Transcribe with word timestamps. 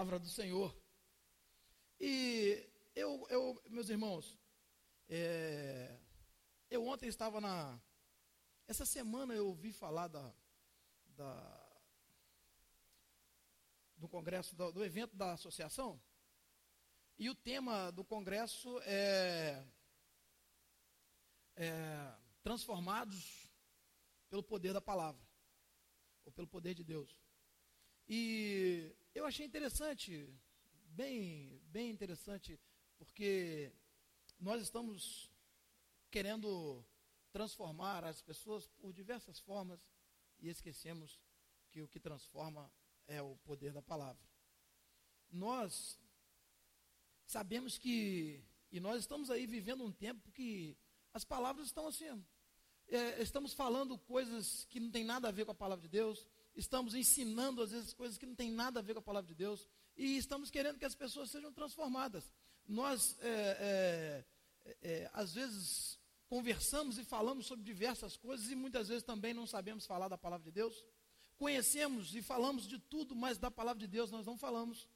palavra 0.00 0.18
do 0.18 0.30
Senhor. 0.30 0.74
E 2.00 2.66
eu, 2.94 3.26
eu 3.28 3.62
meus 3.68 3.90
irmãos, 3.90 4.38
é, 5.10 6.00
eu 6.70 6.86
ontem 6.86 7.06
estava 7.06 7.38
na. 7.38 7.78
Essa 8.66 8.86
semana 8.86 9.34
eu 9.34 9.48
ouvi 9.48 9.72
falar 9.72 10.08
da, 10.08 10.34
da 11.08 11.76
do 13.98 14.08
congresso, 14.08 14.56
do, 14.56 14.72
do 14.72 14.82
evento 14.82 15.14
da 15.14 15.32
associação. 15.34 16.00
E 17.18 17.28
o 17.28 17.34
tema 17.34 17.90
do 17.90 18.02
congresso 18.02 18.80
é, 18.84 19.62
é 21.56 22.14
transformados 22.42 23.52
pelo 24.30 24.42
poder 24.42 24.72
da 24.72 24.80
palavra, 24.80 25.22
ou 26.24 26.32
pelo 26.32 26.46
poder 26.46 26.72
de 26.72 26.84
Deus. 26.84 27.20
E 28.08 28.96
eu 29.14 29.24
achei 29.26 29.44
interessante, 29.44 30.28
bem, 30.86 31.60
bem 31.66 31.90
interessante, 31.90 32.58
porque 32.98 33.72
nós 34.38 34.62
estamos 34.62 35.30
querendo 36.10 36.84
transformar 37.32 38.04
as 38.04 38.20
pessoas 38.22 38.68
por 38.80 38.92
diversas 38.92 39.38
formas 39.38 39.80
e 40.38 40.48
esquecemos 40.48 41.20
que 41.70 41.82
o 41.82 41.88
que 41.88 42.00
transforma 42.00 42.70
é 43.06 43.20
o 43.22 43.36
poder 43.44 43.72
da 43.72 43.82
palavra. 43.82 44.22
Nós 45.30 45.98
sabemos 47.26 47.78
que, 47.78 48.42
e 48.72 48.80
nós 48.80 49.00
estamos 49.00 49.30
aí 49.30 49.46
vivendo 49.46 49.84
um 49.84 49.92
tempo 49.92 50.30
que 50.32 50.76
as 51.12 51.24
palavras 51.24 51.66
estão 51.66 51.86
assim, 51.86 52.24
é, 52.88 53.22
estamos 53.22 53.52
falando 53.52 53.98
coisas 53.98 54.64
que 54.66 54.80
não 54.80 54.90
tem 54.90 55.04
nada 55.04 55.28
a 55.28 55.32
ver 55.32 55.44
com 55.44 55.52
a 55.52 55.54
palavra 55.54 55.82
de 55.82 55.88
Deus, 55.88 56.26
estamos 56.54 56.94
ensinando 56.94 57.62
às 57.62 57.70
vezes 57.70 57.92
coisas 57.92 58.18
que 58.18 58.26
não 58.26 58.34
tem 58.34 58.50
nada 58.50 58.80
a 58.80 58.82
ver 58.82 58.94
com 58.94 59.00
a 59.00 59.02
palavra 59.02 59.28
de 59.28 59.34
Deus, 59.34 59.68
e 59.96 60.16
estamos 60.16 60.50
querendo 60.50 60.78
que 60.78 60.84
as 60.84 60.94
pessoas 60.94 61.30
sejam 61.30 61.52
transformadas. 61.52 62.32
Nós, 62.66 63.16
é, 63.20 64.24
é, 64.64 64.76
é, 64.82 65.10
às 65.12 65.34
vezes, 65.34 65.98
conversamos 66.28 66.98
e 66.98 67.04
falamos 67.04 67.46
sobre 67.46 67.64
diversas 67.64 68.16
coisas 68.16 68.50
e 68.50 68.54
muitas 68.54 68.88
vezes 68.88 69.02
também 69.02 69.34
não 69.34 69.46
sabemos 69.46 69.86
falar 69.86 70.08
da 70.08 70.16
palavra 70.16 70.44
de 70.44 70.52
Deus. 70.52 70.84
Conhecemos 71.36 72.14
e 72.14 72.22
falamos 72.22 72.68
de 72.68 72.78
tudo, 72.78 73.16
mas 73.16 73.38
da 73.38 73.50
palavra 73.50 73.80
de 73.80 73.88
Deus 73.88 74.10
nós 74.10 74.24
não 74.24 74.38
falamos. 74.38 74.86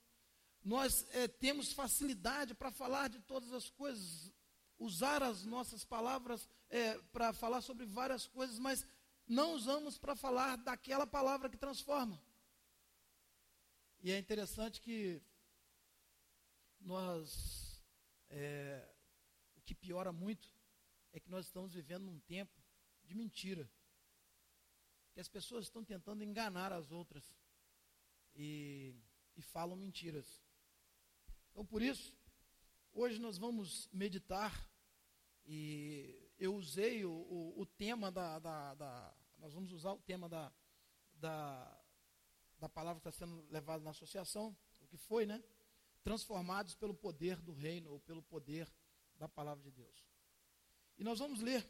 Nós 0.63 1.07
é, 1.11 1.27
temos 1.27 1.73
facilidade 1.73 2.55
para 2.55 2.71
falar 2.71 3.09
de 3.09 3.19
todas 3.21 3.53
as 3.53 3.69
coisas, 3.69 4.33
usar 4.79 5.23
as 5.23 5.45
nossas 5.45 5.85
palavras 5.85 6.49
é, 6.71 6.97
para 7.13 7.33
falar 7.33 7.61
sobre 7.61 7.85
várias 7.85 8.27
coisas, 8.27 8.59
mas 8.59 8.87
não 9.27 9.55
usamos 9.55 9.99
para 9.99 10.15
falar 10.15 10.57
daquela 10.57 11.07
palavra 11.07 11.49
que 11.49 11.57
transforma. 11.57 12.21
E 14.01 14.11
é 14.11 14.19
interessante 14.19 14.81
que 14.81 15.23
nós, 16.81 17.83
é, 18.29 18.87
o 19.57 19.63
que 19.63 19.75
piora 19.75 20.13
muito 20.13 20.53
é 21.13 21.19
que 21.19 21.31
nós 21.31 21.47
estamos 21.47 21.73
vivendo 21.73 22.05
num 22.05 22.21
tempo 22.21 22.63
de 23.05 23.15
mentira. 23.15 23.71
Que 25.13 25.21
as 25.21 25.29
pessoas 25.29 25.65
estão 25.65 25.85
tentando 25.85 26.23
enganar 26.23 26.73
as 26.73 26.91
outras 26.91 27.25
e, 28.35 28.95
e 29.37 29.43
falam 29.43 29.77
mentiras. 29.77 30.43
Então, 31.51 31.65
por 31.65 31.81
isso, 31.81 32.15
hoje 32.93 33.19
nós 33.19 33.39
vamos 33.39 33.89
meditar 33.93 34.53
e 35.47 36.24
eu 36.39 36.55
usei 36.55 37.05
o, 37.05 37.11
o, 37.11 37.61
o 37.61 37.67
tema 37.67 38.11
da, 38.11 38.39
da, 38.39 38.75
da, 38.75 39.15
Nós 39.39 39.55
vamos 39.55 39.73
usar 39.73 39.93
o 39.93 39.99
tema 40.01 40.29
da, 40.29 40.53
da, 41.15 41.81
da 42.59 42.69
palavra 42.69 43.01
que 43.01 43.09
está 43.09 43.27
sendo 43.27 43.47
levada 43.51 43.83
na 43.83 43.91
associação, 43.91 44.57
o 44.81 44.87
que 44.87 44.97
foi, 44.97 45.27
né? 45.27 45.43
Transformados 46.03 46.75
pelo 46.75 46.95
poder 46.95 47.41
do 47.41 47.53
reino, 47.53 47.93
ou 47.93 48.01
pelo 48.01 48.23
poder 48.23 48.71
da 49.17 49.29
palavra 49.29 49.63
de 49.63 49.71
Deus. 49.71 50.07
E 50.99 51.05
nós 51.05 51.19
vamos 51.19 51.41
ler 51.41 51.67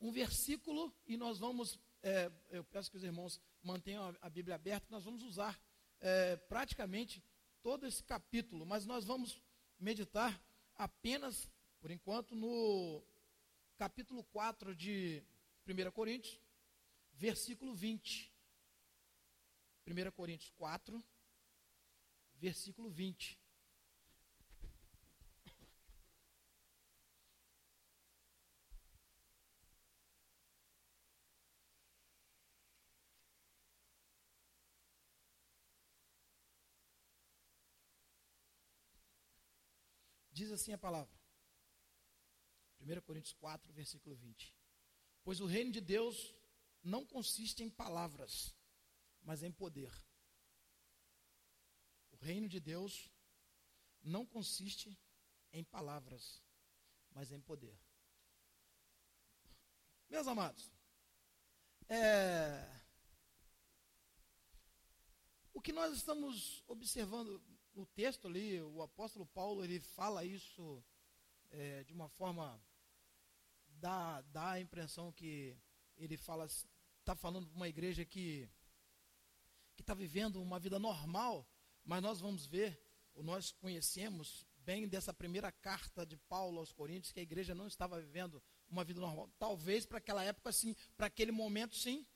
um 0.00 0.12
versículo 0.12 0.94
e 1.06 1.16
nós 1.16 1.38
vamos. 1.38 1.78
É, 2.02 2.30
eu 2.50 2.62
peço 2.64 2.90
que 2.90 2.96
os 2.96 3.04
irmãos 3.04 3.40
mantenham 3.62 4.10
a, 4.10 4.26
a 4.26 4.30
Bíblia 4.30 4.54
aberta, 4.56 4.86
nós 4.90 5.04
vamos 5.04 5.22
usar 5.22 5.58
é, 6.00 6.36
praticamente 6.36 7.22
todo 7.62 7.86
esse 7.86 8.02
capítulo, 8.04 8.66
mas 8.66 8.84
nós 8.84 9.06
vamos 9.06 9.40
meditar 9.78 10.38
apenas 10.76 11.50
por 11.80 11.90
enquanto, 11.90 12.34
no 12.34 13.02
capítulo 13.76 14.22
4 14.24 14.74
de 14.74 15.22
1 15.66 15.92
Coríntios, 15.92 16.40
versículo 17.12 17.74
20. 17.74 18.32
1 19.86 20.12
Coríntios 20.12 20.52
4, 20.56 21.02
versículo 22.36 22.88
20. 22.90 23.38
Diz 40.32 40.50
assim 40.50 40.72
a 40.72 40.78
palavra: 40.78 41.23
1 42.84 43.00
Coríntios 43.00 43.32
4, 43.34 43.72
versículo 43.72 44.14
20. 44.14 44.54
Pois 45.22 45.40
o 45.40 45.46
reino 45.46 45.72
de 45.72 45.80
Deus 45.80 46.34
não 46.82 47.06
consiste 47.06 47.62
em 47.62 47.70
palavras, 47.70 48.54
mas 49.22 49.42
em 49.42 49.50
poder. 49.50 49.92
O 52.12 52.16
reino 52.16 52.48
de 52.48 52.60
Deus 52.60 53.10
não 54.02 54.26
consiste 54.26 54.98
em 55.52 55.64
palavras, 55.64 56.42
mas 57.10 57.32
em 57.32 57.40
poder. 57.40 57.78
Meus 60.10 60.26
amados, 60.26 60.70
é, 61.88 62.80
o 65.54 65.60
que 65.60 65.72
nós 65.72 65.94
estamos 65.94 66.62
observando 66.66 67.42
no 67.74 67.86
texto 67.86 68.28
ali, 68.28 68.60
o 68.60 68.82
apóstolo 68.82 69.26
Paulo 69.26 69.64
ele 69.64 69.80
fala 69.80 70.24
isso 70.24 70.84
é, 71.50 71.82
de 71.84 71.92
uma 71.92 72.08
forma 72.08 72.62
dá, 73.84 74.22
dá 74.32 74.52
a 74.52 74.60
impressão 74.60 75.12
que 75.12 75.54
ele 75.98 76.16
fala, 76.16 76.46
está 76.46 77.14
falando 77.14 77.46
para 77.46 77.56
uma 77.56 77.68
igreja 77.68 78.02
que 78.02 78.48
que 79.76 79.82
está 79.82 79.92
vivendo 79.92 80.40
uma 80.40 80.58
vida 80.58 80.78
normal, 80.78 81.46
mas 81.84 82.00
nós 82.00 82.20
vamos 82.20 82.46
ver, 82.46 82.80
ou 83.12 83.24
nós 83.24 83.50
conhecemos 83.50 84.46
bem 84.58 84.86
dessa 84.88 85.12
primeira 85.12 85.50
carta 85.50 86.06
de 86.06 86.16
Paulo 86.16 86.60
aos 86.60 86.72
Coríntios, 86.72 87.12
que 87.12 87.18
a 87.18 87.24
igreja 87.24 87.54
não 87.54 87.66
estava 87.66 88.00
vivendo 88.00 88.40
uma 88.70 88.84
vida 88.84 89.00
normal. 89.00 89.28
Talvez 89.36 89.84
para 89.84 89.98
aquela 89.98 90.22
época 90.22 90.52
sim, 90.52 90.74
para 90.96 91.08
aquele 91.08 91.32
momento 91.32 91.74
sim, 91.76 92.06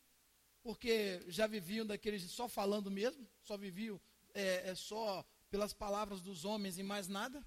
porque 0.62 1.21
já 1.27 1.49
viviam 1.49 1.84
daqueles 1.84 2.23
só 2.31 2.49
falando 2.49 2.91
mesmo, 2.91 3.28
só 3.43 3.59
viviam 3.59 4.01
é, 4.33 4.71
é, 4.71 4.75
só 4.75 5.27
pelas 5.51 5.75
palavras 5.75 6.21
dos 6.23 6.45
homens 6.45 6.78
e 6.78 6.83
mais 6.83 7.09
nada. 7.09 7.45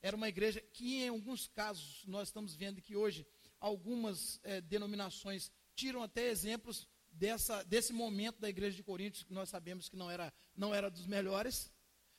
Era 0.00 0.16
uma 0.16 0.28
igreja 0.28 0.60
que, 0.60 1.02
em 1.02 1.08
alguns 1.08 1.48
casos, 1.48 2.04
nós 2.06 2.28
estamos 2.28 2.54
vendo 2.54 2.80
que 2.80 2.94
hoje 2.96 3.26
algumas 3.60 4.40
é, 4.42 4.60
denominações 4.60 5.50
tiram 5.74 6.02
até 6.02 6.28
exemplos 6.28 6.88
dessa, 7.10 7.62
desse 7.64 7.92
momento 7.92 8.40
da 8.40 8.48
igreja 8.48 8.76
de 8.76 8.82
Coríntios, 8.82 9.24
que 9.24 9.32
nós 9.32 9.48
sabemos 9.48 9.88
que 9.88 9.96
não 9.96 10.10
era, 10.10 10.32
não 10.56 10.74
era 10.74 10.90
dos 10.90 11.06
melhores. 11.06 11.70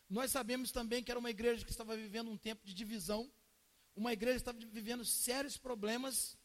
Nós 0.09 0.31
sabemos 0.31 0.71
também 0.71 1.03
que 1.03 1.11
era 1.11 1.19
uma 1.19 1.29
igreja 1.29 1.63
que 1.63 1.71
estava 1.71 1.95
vivendo 1.95 2.29
um 2.29 2.37
tempo 2.37 2.65
de 2.65 2.73
divisão, 2.73 3.31
uma 3.95 4.13
igreja 4.13 4.35
que 4.35 4.49
estava 4.49 4.59
vivendo 4.71 5.05
sérios 5.05 5.57
problemas, 5.57 6.37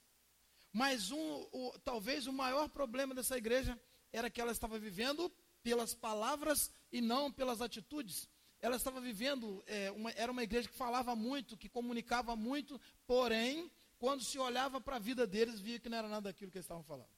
mas 0.72 1.10
um, 1.10 1.48
o, 1.52 1.72
talvez 1.84 2.26
o 2.26 2.32
maior 2.32 2.68
problema 2.68 3.14
dessa 3.14 3.36
igreja 3.36 3.78
era 4.12 4.28
que 4.28 4.40
ela 4.40 4.52
estava 4.52 4.78
vivendo 4.78 5.32
pelas 5.62 5.94
palavras 5.94 6.70
e 6.92 7.00
não 7.00 7.32
pelas 7.32 7.60
atitudes. 7.60 8.28
Ela 8.60 8.76
estava 8.76 9.00
vivendo, 9.00 9.62
é, 9.66 9.90
uma, 9.90 10.10
era 10.12 10.30
uma 10.30 10.42
igreja 10.42 10.68
que 10.68 10.74
falava 10.74 11.14
muito, 11.14 11.56
que 11.56 11.68
comunicava 11.68 12.34
muito, 12.34 12.80
porém 13.06 13.70
quando 14.04 14.22
se 14.22 14.38
olhava 14.38 14.82
para 14.82 14.96
a 14.96 14.98
vida 14.98 15.26
deles, 15.26 15.60
via 15.60 15.80
que 15.80 15.88
não 15.88 15.96
era 15.96 16.06
nada 16.06 16.28
daquilo 16.28 16.50
que 16.50 16.58
eles 16.58 16.66
estavam 16.66 16.84
falando. 16.84 17.08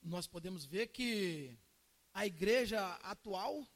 Nós 0.00 0.28
podemos 0.28 0.64
ver 0.64 0.86
que 0.86 1.58
a 2.14 2.24
igreja 2.24 2.80
atual, 3.02 3.66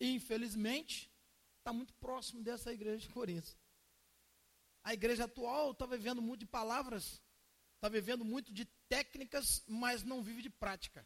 infelizmente, 0.00 1.10
está 1.58 1.72
muito 1.72 1.92
próximo 1.94 2.44
dessa 2.44 2.72
igreja 2.72 3.08
de 3.08 3.12
Corinto. 3.12 3.58
A 4.84 4.94
igreja 4.94 5.24
atual 5.24 5.72
está 5.72 5.84
vivendo 5.84 6.22
muito 6.22 6.38
de 6.38 6.46
palavras, 6.46 7.20
está 7.74 7.88
vivendo 7.88 8.24
muito 8.24 8.52
de 8.52 8.66
técnicas, 8.88 9.64
mas 9.66 10.04
não 10.04 10.22
vive 10.22 10.42
de 10.42 10.50
prática. 10.50 11.04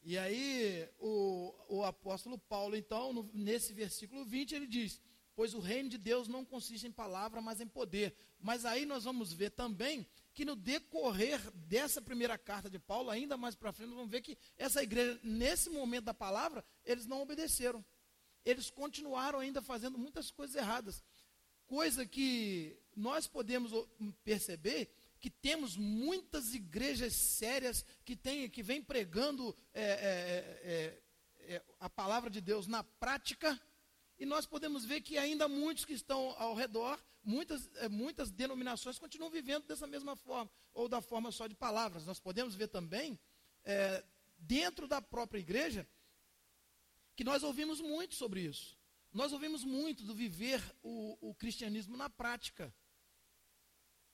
E 0.00 0.16
aí, 0.16 0.88
o, 1.00 1.52
o 1.68 1.82
apóstolo 1.82 2.38
Paulo, 2.38 2.76
então, 2.76 3.12
no, 3.12 3.28
nesse 3.34 3.72
versículo 3.72 4.24
20, 4.24 4.54
ele 4.54 4.68
diz: 4.68 5.02
pois 5.34 5.54
o 5.54 5.60
reino 5.60 5.88
de 5.88 5.98
Deus 5.98 6.28
não 6.28 6.44
consiste 6.44 6.86
em 6.86 6.92
palavra, 6.92 7.40
mas 7.40 7.60
em 7.60 7.66
poder. 7.66 8.14
Mas 8.40 8.64
aí 8.64 8.84
nós 8.84 9.04
vamos 9.04 9.32
ver 9.32 9.50
também 9.50 10.06
que 10.32 10.44
no 10.44 10.56
decorrer 10.56 11.40
dessa 11.52 12.02
primeira 12.02 12.36
carta 12.36 12.68
de 12.68 12.78
Paulo, 12.78 13.10
ainda 13.10 13.36
mais 13.36 13.54
para 13.54 13.72
frente, 13.72 13.94
vamos 13.94 14.10
ver 14.10 14.20
que 14.20 14.36
essa 14.56 14.82
igreja, 14.82 15.18
nesse 15.22 15.70
momento 15.70 16.04
da 16.04 16.14
palavra, 16.14 16.64
eles 16.84 17.06
não 17.06 17.22
obedeceram. 17.22 17.84
Eles 18.44 18.70
continuaram 18.70 19.38
ainda 19.38 19.62
fazendo 19.62 19.96
muitas 19.96 20.30
coisas 20.30 20.56
erradas. 20.56 21.02
Coisa 21.66 22.04
que 22.04 22.76
nós 22.94 23.26
podemos 23.26 23.72
perceber 24.22 24.90
que 25.24 25.30
temos 25.30 25.74
muitas 25.74 26.52
igrejas 26.54 27.14
sérias 27.14 27.82
que, 28.04 28.14
tem, 28.14 28.46
que 28.50 28.62
vêm 28.62 28.82
pregando 28.82 29.56
é, 29.72 29.82
é, 29.82 30.60
é, 30.62 31.54
é, 31.54 31.62
a 31.80 31.88
palavra 31.88 32.28
de 32.28 32.42
Deus 32.42 32.66
na 32.66 32.84
prática, 32.84 33.58
e 34.18 34.24
nós 34.24 34.46
podemos 34.46 34.84
ver 34.84 35.00
que 35.00 35.18
ainda 35.18 35.48
muitos 35.48 35.84
que 35.84 35.92
estão 35.92 36.34
ao 36.38 36.54
redor, 36.54 37.02
muitas, 37.22 37.68
é, 37.76 37.88
muitas 37.88 38.30
denominações 38.30 38.98
continuam 38.98 39.30
vivendo 39.30 39.66
dessa 39.66 39.86
mesma 39.86 40.14
forma, 40.14 40.50
ou 40.72 40.88
da 40.88 41.00
forma 41.00 41.32
só 41.32 41.46
de 41.46 41.54
palavras. 41.54 42.06
Nós 42.06 42.20
podemos 42.20 42.54
ver 42.54 42.68
também, 42.68 43.18
é, 43.64 44.04
dentro 44.38 44.86
da 44.86 45.02
própria 45.02 45.40
igreja, 45.40 45.88
que 47.16 47.24
nós 47.24 47.42
ouvimos 47.42 47.80
muito 47.80 48.14
sobre 48.14 48.42
isso. 48.42 48.78
Nós 49.12 49.32
ouvimos 49.32 49.64
muito 49.64 50.04
do 50.04 50.14
viver 50.14 50.60
o, 50.82 51.30
o 51.30 51.34
cristianismo 51.34 51.96
na 51.96 52.10
prática. 52.10 52.74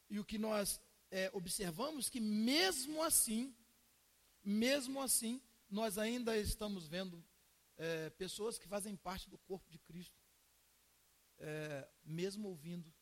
E 0.08 0.18
o 0.18 0.24
que 0.24 0.38
nós 0.38 0.80
é, 1.10 1.30
observamos 1.32 2.08
que 2.08 2.20
mesmo 2.20 3.02
assim, 3.02 3.54
mesmo 4.42 5.00
assim, 5.00 5.40
nós 5.70 5.98
ainda 5.98 6.36
estamos 6.36 6.86
vendo 6.86 7.24
é, 7.80 8.10
pessoas 8.10 8.58
que 8.58 8.68
fazem 8.68 8.94
parte 8.94 9.30
do 9.30 9.38
corpo 9.38 9.70
de 9.70 9.78
Cristo, 9.78 10.20
é, 11.38 11.88
mesmo 12.04 12.48
ouvindo, 12.48 12.92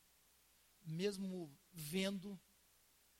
mesmo 0.85 1.53
vendo, 1.73 2.39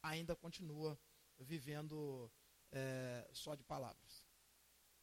ainda 0.01 0.37
continua 0.37 0.97
vivendo 1.37 2.31
é, 2.71 3.29
só 3.33 3.55
de 3.55 3.63
palavras. 3.65 4.25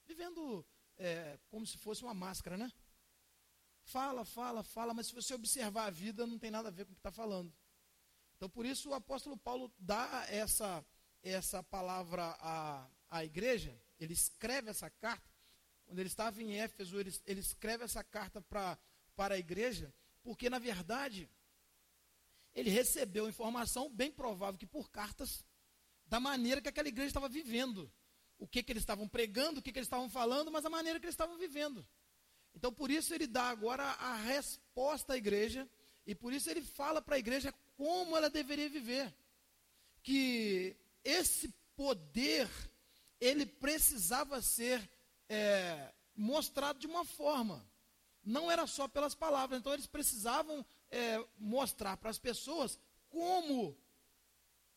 Vivendo 0.06 0.66
é, 0.96 1.38
como 1.50 1.66
se 1.66 1.76
fosse 1.76 2.02
uma 2.02 2.14
máscara, 2.14 2.56
né? 2.56 2.72
Fala, 3.84 4.24
fala, 4.24 4.62
fala, 4.62 4.94
mas 4.94 5.08
se 5.08 5.14
você 5.14 5.34
observar 5.34 5.86
a 5.86 5.90
vida, 5.90 6.26
não 6.26 6.38
tem 6.38 6.50
nada 6.50 6.68
a 6.68 6.72
ver 6.72 6.86
com 6.86 6.92
o 6.92 6.94
que 6.94 7.00
está 7.00 7.12
falando. 7.12 7.54
Então, 8.36 8.48
por 8.48 8.64
isso, 8.64 8.88
o 8.88 8.94
apóstolo 8.94 9.36
Paulo 9.36 9.70
dá 9.78 10.24
essa, 10.30 10.84
essa 11.22 11.62
palavra 11.62 12.34
à, 12.40 12.90
à 13.10 13.24
igreja, 13.24 13.78
ele 13.98 14.14
escreve 14.14 14.70
essa 14.70 14.88
carta. 14.88 15.35
Quando 15.86 16.00
ele 16.00 16.08
estava 16.08 16.42
em 16.42 16.58
Éfeso, 16.58 16.98
ele, 16.98 17.14
ele 17.24 17.40
escreve 17.40 17.84
essa 17.84 18.02
carta 18.02 18.42
pra, 18.42 18.76
para 19.14 19.36
a 19.36 19.38
igreja, 19.38 19.94
porque, 20.22 20.50
na 20.50 20.58
verdade, 20.58 21.30
ele 22.54 22.70
recebeu 22.70 23.28
informação, 23.28 23.88
bem 23.88 24.10
provável 24.10 24.58
que 24.58 24.66
por 24.66 24.90
cartas, 24.90 25.44
da 26.06 26.18
maneira 26.18 26.60
que 26.60 26.68
aquela 26.68 26.88
igreja 26.88 27.08
estava 27.08 27.28
vivendo. 27.28 27.90
O 28.38 28.46
que, 28.46 28.62
que 28.62 28.72
eles 28.72 28.82
estavam 28.82 29.08
pregando, 29.08 29.60
o 29.60 29.62
que, 29.62 29.72
que 29.72 29.78
eles 29.78 29.86
estavam 29.86 30.10
falando, 30.10 30.50
mas 30.50 30.64
a 30.64 30.70
maneira 30.70 30.98
que 30.98 31.06
eles 31.06 31.14
estavam 31.14 31.38
vivendo. 31.38 31.86
Então, 32.54 32.72
por 32.72 32.90
isso, 32.90 33.14
ele 33.14 33.26
dá 33.26 33.44
agora 33.44 33.82
a 33.82 34.16
resposta 34.16 35.12
à 35.12 35.16
igreja, 35.16 35.68
e 36.06 36.14
por 36.14 36.32
isso 36.32 36.50
ele 36.50 36.62
fala 36.62 37.00
para 37.02 37.16
a 37.16 37.18
igreja 37.18 37.54
como 37.76 38.16
ela 38.16 38.30
deveria 38.30 38.68
viver. 38.68 39.14
Que 40.02 40.76
esse 41.04 41.52
poder, 41.76 42.48
ele 43.20 43.44
precisava 43.44 44.40
ser 44.40 44.88
é, 45.28 45.92
mostrado 46.14 46.78
de 46.78 46.86
uma 46.86 47.04
forma. 47.04 47.64
Não 48.24 48.50
era 48.50 48.66
só 48.66 48.88
pelas 48.88 49.14
palavras. 49.14 49.58
Então, 49.58 49.72
eles 49.72 49.86
precisavam 49.86 50.64
é, 50.90 51.24
mostrar 51.38 51.96
para 51.96 52.10
as 52.10 52.18
pessoas 52.18 52.78
como 53.08 53.76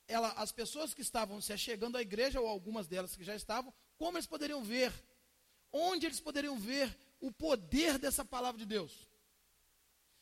ela, 0.08 0.32
as 0.34 0.52
pessoas 0.52 0.94
que 0.94 1.02
estavam 1.02 1.40
se 1.40 1.54
achegando 1.54 1.98
à 1.98 2.02
igreja, 2.02 2.42
ou 2.42 2.48
algumas 2.48 2.88
delas 2.88 3.16
que 3.16 3.24
já 3.24 3.36
estavam, 3.36 3.74
como 3.98 4.18
eles 4.18 4.28
poderiam 4.28 4.64
ver, 4.64 4.92
onde 5.72 6.06
eles 6.06 6.20
poderiam 6.20 6.58
ver 6.58 6.96
o 7.20 7.32
poder 7.32 7.98
dessa 7.98 8.26
palavra 8.26 8.58
de 8.58 8.66
Deus. 8.66 9.08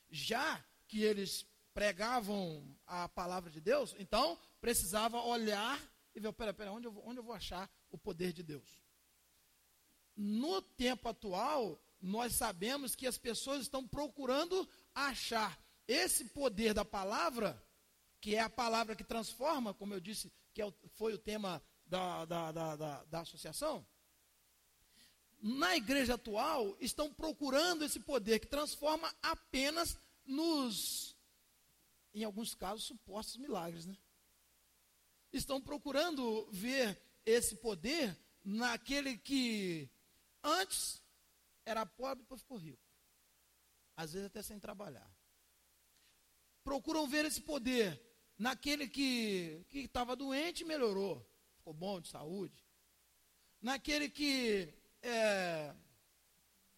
Já 0.10 0.64
que 0.88 1.04
eles 1.04 1.46
pregavam 1.74 2.76
a 2.86 3.08
palavra 3.08 3.50
de 3.50 3.62
Deus, 3.62 3.96
então 4.00 4.38
precisava 4.60 5.22
olhar 5.22 5.80
e 6.16 6.20
ver, 6.20 6.34
pera, 6.34 6.54
pera, 6.54 6.72
onde 6.72 6.88
eu, 6.88 6.92
vou, 6.92 7.08
onde 7.08 7.20
eu 7.20 7.24
vou 7.24 7.36
achar 7.36 7.70
o 7.92 7.98
poder 7.98 8.34
de 8.34 8.44
Deus? 8.44 8.82
No 10.18 10.62
tempo 10.62 11.08
atual, 11.08 11.80
nós 12.02 12.34
sabemos 12.34 12.96
que 12.96 13.06
as 13.06 13.18
pessoas 13.18 13.62
estão 13.62 13.88
procurando 13.88 14.68
achar 14.94 15.58
esse 15.88 16.26
poder 16.26 16.74
da 16.74 16.84
palavra, 16.84 17.64
que 18.20 18.36
é 18.36 18.42
a 18.42 18.50
palavra 18.50 18.96
que 18.96 19.04
transforma, 19.04 19.74
como 19.74 19.94
eu 19.94 20.00
disse, 20.00 20.34
que 20.54 20.62
é 20.62 20.74
foi 20.96 21.14
o 21.14 21.20
tema 21.20 21.62
da, 21.86 22.26
da, 22.26 22.52
da, 22.52 22.76
da, 22.76 23.04
da 23.06 23.20
associação. 23.22 23.86
Na 25.40 25.78
igreja 25.78 26.16
atual, 26.16 26.76
estão 26.82 27.14
procurando 27.14 27.86
esse 27.86 28.00
poder 28.00 28.40
que 28.40 28.48
transforma 28.48 29.14
apenas 29.22 29.98
nos 30.26 31.16
em 32.18 32.24
alguns 32.24 32.56
casos, 32.56 32.86
supostos 32.86 33.38
milagres, 33.38 33.86
né? 33.86 33.96
Estão 35.32 35.62
procurando 35.62 36.50
ver 36.52 37.00
esse 37.24 37.56
poder 37.58 38.18
naquele 38.44 39.18
que 39.20 39.88
antes 40.48 41.04
era 41.66 41.86
pobre 41.86 42.24
depois 42.24 42.42
ficou 42.42 42.58
rico. 42.58 42.82
Às 43.96 44.14
vezes 44.14 44.28
até 44.28 44.42
sem 44.42 44.60
trabalhar. 44.60 45.10
Procuram 46.64 47.08
ver 47.08 47.26
esse 47.26 47.42
poder 47.42 48.02
naquele 48.38 48.88
que 48.88 49.66
estava 49.74 50.16
doente 50.16 50.64
melhorou, 50.64 51.26
ficou 51.58 51.74
bom 51.74 52.00
de 52.00 52.08
saúde. 52.08 52.64
Naquele 53.62 54.10
que, 54.10 54.74
é, 55.02 55.74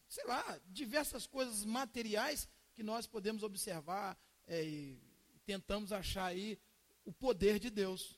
sei 0.08 0.26
lá, 0.26 0.60
diversas 0.68 1.28
coisas 1.28 1.66
materiais 1.66 2.48
que 2.74 2.82
nós 2.82 3.06
podemos 3.06 3.44
observar 3.44 4.18
é, 4.48 4.64
e 4.64 5.00
tentamos 5.46 5.92
achar 5.92 6.26
aí 6.26 6.58
o 7.04 7.12
poder 7.12 7.60
de 7.60 7.70
Deus. 7.70 8.18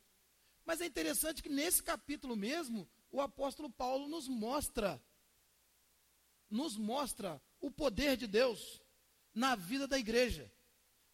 Mas 0.63 0.79
é 0.79 0.85
interessante 0.85 1.41
que 1.41 1.49
nesse 1.49 1.81
capítulo 1.81 2.35
mesmo, 2.35 2.87
o 3.09 3.19
apóstolo 3.19 3.69
Paulo 3.69 4.07
nos 4.07 4.27
mostra 4.27 5.01
nos 6.51 6.77
mostra 6.77 7.41
o 7.59 7.71
poder 7.71 8.17
de 8.17 8.27
Deus 8.27 8.81
na 9.33 9.55
vida 9.55 9.87
da 9.87 9.97
igreja. 9.97 10.51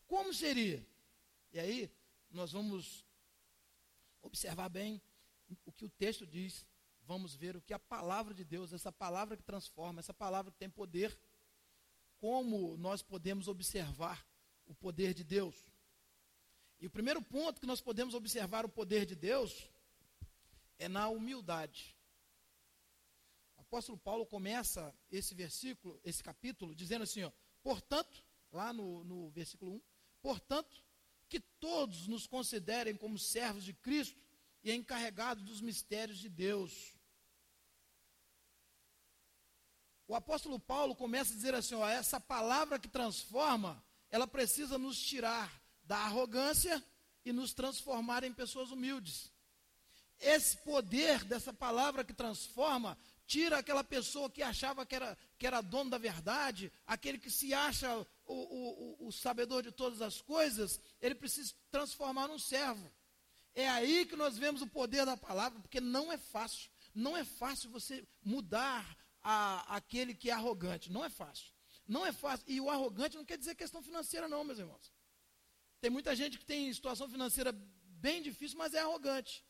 Como 0.08 0.34
seria? 0.34 0.86
E 1.54 1.60
aí, 1.60 1.92
nós 2.32 2.52
vamos 2.52 3.06
observar 4.22 4.70
bem 4.70 5.02
o 5.66 5.72
que 5.72 5.86
o 5.86 5.90
texto 5.90 6.26
diz. 6.26 6.66
Vamos 7.04 7.36
ver 7.36 7.56
o 7.56 7.62
que 7.62 7.74
a 7.74 7.80
palavra 7.80 8.34
de 8.34 8.44
Deus, 8.44 8.74
essa 8.74 8.92
palavra 8.92 9.38
que 9.38 9.44
transforma, 9.44 10.00
essa 10.00 10.14
palavra 10.14 10.52
que 10.52 10.58
tem 10.58 10.70
poder, 10.70 11.18
como 12.18 12.76
nós 12.78 13.02
podemos 13.02 13.48
observar 13.48 14.28
o 14.66 14.76
poder 14.76 15.14
de 15.14 15.24
Deus. 15.24 15.56
E 16.80 16.86
o 16.86 16.90
primeiro 16.90 17.22
ponto 17.22 17.62
que 17.62 17.68
nós 17.68 17.82
podemos 17.82 18.14
observar 18.14 18.66
o 18.66 18.70
poder 18.70 19.06
de 19.06 19.16
Deus 19.16 19.70
é 20.78 20.88
na 20.88 21.08
humildade. 21.10 21.97
Apóstolo 23.68 23.98
Paulo 23.98 24.26
começa 24.26 24.96
esse 25.12 25.36
versículo, 25.36 26.00
esse 26.02 26.24
capítulo, 26.24 26.74
dizendo 26.74 27.04
assim: 27.04 27.24
ó, 27.24 27.32
portanto, 27.62 28.24
lá 28.50 28.72
no, 28.72 29.04
no 29.04 29.30
versículo 29.32 29.74
1, 29.74 29.82
portanto, 30.22 30.82
que 31.28 31.40
todos 31.40 32.08
nos 32.08 32.26
considerem 32.26 32.96
como 32.96 33.20
servos 33.20 33.66
de 33.66 33.74
Cristo 33.74 34.18
e 34.64 34.72
encarregados 34.72 35.44
dos 35.44 35.60
mistérios 35.60 36.18
de 36.18 36.30
Deus. 36.30 36.96
O 40.08 40.16
apóstolo 40.16 40.58
Paulo 40.58 40.96
começa 40.96 41.34
a 41.34 41.36
dizer 41.36 41.54
assim: 41.54 41.76
ó, 41.76 41.86
essa 41.86 42.22
palavra 42.22 42.80
que 42.80 42.88
transforma, 42.88 43.84
ela 44.10 44.26
precisa 44.26 44.78
nos 44.78 44.98
tirar 44.98 45.62
da 45.84 45.98
arrogância 45.98 46.82
e 47.26 47.34
nos 47.34 47.54
transformar 47.54 48.24
em 48.24 48.34
pessoas 48.34 48.72
humildes. 48.72 49.30
Esse 50.20 50.58
poder 50.58 51.26
dessa 51.26 51.54
palavra 51.54 52.04
que 52.04 52.14
transforma, 52.14 52.98
tira 53.28 53.58
aquela 53.60 53.84
pessoa 53.84 54.30
que 54.30 54.42
achava 54.42 54.86
que 54.86 54.96
era, 54.96 55.18
que 55.38 55.46
era 55.46 55.62
dono 55.62 55.90
da 55.90 55.98
verdade, 55.98 56.72
aquele 56.88 57.20
que 57.20 57.30
se 57.30 57.54
acha 57.54 57.96
o, 58.26 59.06
o, 59.06 59.08
o 59.08 59.12
sabedor 59.12 59.62
de 59.62 59.72
todas 59.72 60.02
as 60.02 60.22
coisas, 60.22 60.80
ele 61.02 61.14
precisa 61.14 61.54
transformar 61.70 62.30
num 62.30 62.40
servo. 62.40 62.90
É 63.54 63.68
aí 63.68 64.06
que 64.06 64.16
nós 64.16 64.38
vemos 64.38 64.62
o 64.62 64.68
poder 64.68 65.06
da 65.06 65.18
palavra, 65.18 65.60
porque 65.60 65.82
não 65.82 66.12
é 66.12 66.18
fácil. 66.18 66.72
Não 66.96 67.18
é 67.18 67.24
fácil 67.24 67.70
você 67.70 68.08
mudar 68.24 68.98
a, 69.22 69.76
aquele 69.76 70.16
que 70.16 70.30
é 70.30 70.34
arrogante. 70.34 70.92
Não 70.92 71.04
é 71.04 71.10
fácil. 71.10 71.52
Não 71.88 72.06
é 72.06 72.12
fácil. 72.12 72.46
E 72.48 72.62
o 72.62 72.70
arrogante 72.70 73.18
não 73.18 73.26
quer 73.26 73.38
dizer 73.38 73.56
questão 73.56 73.82
financeira, 73.82 74.28
não, 74.28 74.44
meus 74.44 74.60
irmãos. 74.60 74.94
Tem 75.82 75.90
muita 75.90 76.16
gente 76.16 76.38
que 76.40 76.46
tem 76.46 76.72
situação 76.74 77.10
financeira 77.10 77.52
bem 77.52 78.22
difícil, 78.22 78.58
mas 78.58 78.74
é 78.74 78.80
arrogante. 78.80 79.44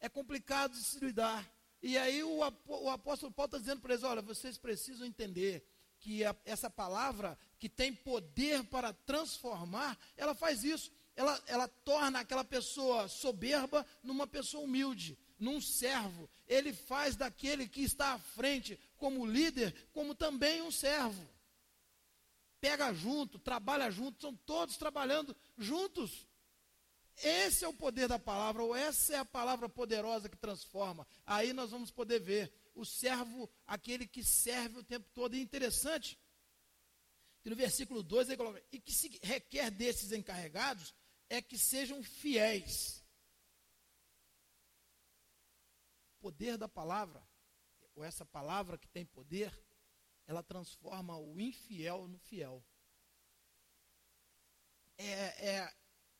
É 0.00 0.08
complicado 0.08 0.72
de 0.72 0.82
se 0.82 1.04
lidar. 1.04 1.53
E 1.86 1.98
aí 1.98 2.22
o, 2.22 2.38
o 2.38 2.88
apóstolo 2.88 3.30
Paulo 3.30 3.48
está 3.48 3.58
dizendo 3.58 3.82
para 3.82 3.92
eles: 3.92 4.02
olha, 4.04 4.22
vocês 4.22 4.56
precisam 4.56 5.06
entender 5.06 5.62
que 6.00 6.24
a, 6.24 6.34
essa 6.46 6.70
palavra 6.70 7.38
que 7.58 7.68
tem 7.68 7.92
poder 7.92 8.64
para 8.64 8.94
transformar, 8.94 9.98
ela 10.16 10.34
faz 10.34 10.64
isso. 10.64 10.90
ela, 11.14 11.38
ela 11.46 11.68
torna 11.68 12.20
aquela 12.20 12.42
pessoa 12.42 13.06
soberba 13.06 13.84
numa 14.02 14.26
pessoa 14.26 14.64
humilde, 14.64 15.18
num 15.38 15.60
servo. 15.60 16.26
Ele 16.48 16.72
faz 16.72 17.16
daquele 17.16 17.68
que 17.68 17.82
está 17.82 18.14
à 18.14 18.18
frente, 18.18 18.80
como 18.96 19.26
líder, 19.26 19.74
como 19.92 20.14
também 20.14 20.62
um 20.62 20.70
servo. 20.70 21.28
Pega 22.62 22.94
junto, 22.94 23.38
trabalha 23.38 23.90
junto, 23.90 24.22
são 24.22 24.34
todos 24.34 24.78
trabalhando 24.78 25.36
juntos. 25.58 26.26
Esse 27.22 27.64
é 27.64 27.68
o 27.68 27.74
poder 27.74 28.08
da 28.08 28.18
palavra, 28.18 28.62
ou 28.62 28.74
essa 28.74 29.14
é 29.14 29.18
a 29.18 29.24
palavra 29.24 29.68
poderosa 29.68 30.28
que 30.28 30.36
transforma. 30.36 31.06
Aí 31.24 31.52
nós 31.52 31.70
vamos 31.70 31.90
poder 31.90 32.20
ver 32.20 32.52
o 32.74 32.84
servo, 32.84 33.48
aquele 33.66 34.06
que 34.06 34.22
serve 34.22 34.80
o 34.80 34.84
tempo 34.84 35.08
todo. 35.14 35.34
E 35.34 35.40
interessante, 35.40 36.18
que 37.40 37.50
no 37.50 37.56
versículo 37.56 38.02
2 38.02 38.28
ele 38.28 38.36
coloca, 38.36 38.64
e 38.72 38.80
que 38.80 38.92
se 38.92 39.20
requer 39.22 39.70
desses 39.70 40.12
encarregados 40.12 40.94
é 41.28 41.40
que 41.40 41.56
sejam 41.56 42.02
fiéis. 42.02 43.04
O 46.16 46.20
poder 46.20 46.56
da 46.56 46.68
palavra, 46.68 47.22
ou 47.94 48.02
essa 48.02 48.24
palavra 48.24 48.76
que 48.76 48.88
tem 48.88 49.04
poder, 49.04 49.52
ela 50.26 50.42
transforma 50.42 51.16
o 51.16 51.38
infiel 51.40 52.08
no 52.08 52.18
fiel. 52.18 52.64
É, 54.96 55.50
é, 55.50 55.74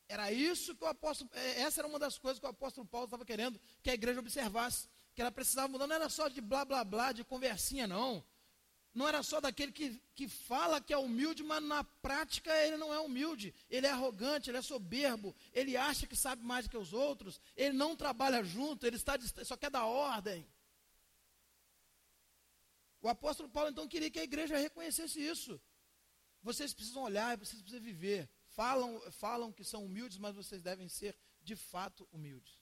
era 0.07 0.31
isso 0.31 0.75
que 0.75 0.83
o 0.83 0.87
apóstolo, 0.87 1.29
é, 1.33 1.61
essa 1.61 1.81
era 1.81 1.87
uma 1.87 1.99
das 1.99 2.17
coisas 2.17 2.39
que 2.39 2.45
o 2.45 2.49
apóstolo 2.49 2.87
Paulo 2.87 3.05
estava 3.05 3.25
querendo 3.25 3.59
que 3.81 3.89
a 3.89 3.93
igreja 3.93 4.19
observasse, 4.19 4.87
que 5.13 5.21
ela 5.21 5.31
precisava 5.31 5.67
mudar, 5.67 5.87
não 5.87 5.95
era 5.95 6.09
só 6.09 6.27
de 6.27 6.41
blá 6.41 6.63
blá 6.63 6.83
blá, 6.83 7.11
de 7.11 7.23
conversinha, 7.23 7.87
não. 7.87 8.23
Não 8.93 9.07
era 9.07 9.21
só 9.23 9.41
daquele 9.41 9.73
que, 9.73 10.01
que 10.13 10.29
fala 10.29 10.79
que 10.79 10.93
é 10.93 10.97
humilde, 10.97 11.43
mas 11.43 11.61
na 11.61 11.83
prática 11.83 12.49
ele 12.63 12.77
não 12.77 12.93
é 12.93 12.99
humilde. 12.99 13.53
Ele 13.69 13.85
é 13.85 13.89
arrogante, 13.89 14.49
ele 14.49 14.57
é 14.57 14.61
soberbo, 14.61 15.35
ele 15.51 15.75
acha 15.75 16.07
que 16.07 16.15
sabe 16.15 16.41
mais 16.41 16.65
que 16.65 16.77
os 16.77 16.93
outros, 16.93 17.41
ele 17.57 17.75
não 17.75 17.93
trabalha 17.93 18.41
junto, 18.41 18.87
ele 18.87 18.95
está 18.95 19.19
só 19.43 19.57
quer 19.57 19.69
dar 19.69 19.85
ordem. 19.85 20.47
O 23.01 23.09
apóstolo 23.09 23.49
Paulo 23.49 23.69
então 23.69 23.87
queria 23.87 24.09
que 24.09 24.19
a 24.19 24.23
igreja 24.23 24.57
reconhecesse 24.57 25.19
isso. 25.19 25.61
Vocês 26.41 26.73
precisam 26.73 27.03
olhar, 27.03 27.37
vocês 27.37 27.61
precisam 27.61 27.83
viver. 27.83 28.29
Falam, 28.55 28.99
falam 29.11 29.51
que 29.51 29.63
são 29.63 29.85
humildes, 29.85 30.17
mas 30.17 30.33
vocês 30.33 30.61
devem 30.61 30.87
ser 30.87 31.15
de 31.43 31.55
fato 31.55 32.07
humildes. 32.11 32.57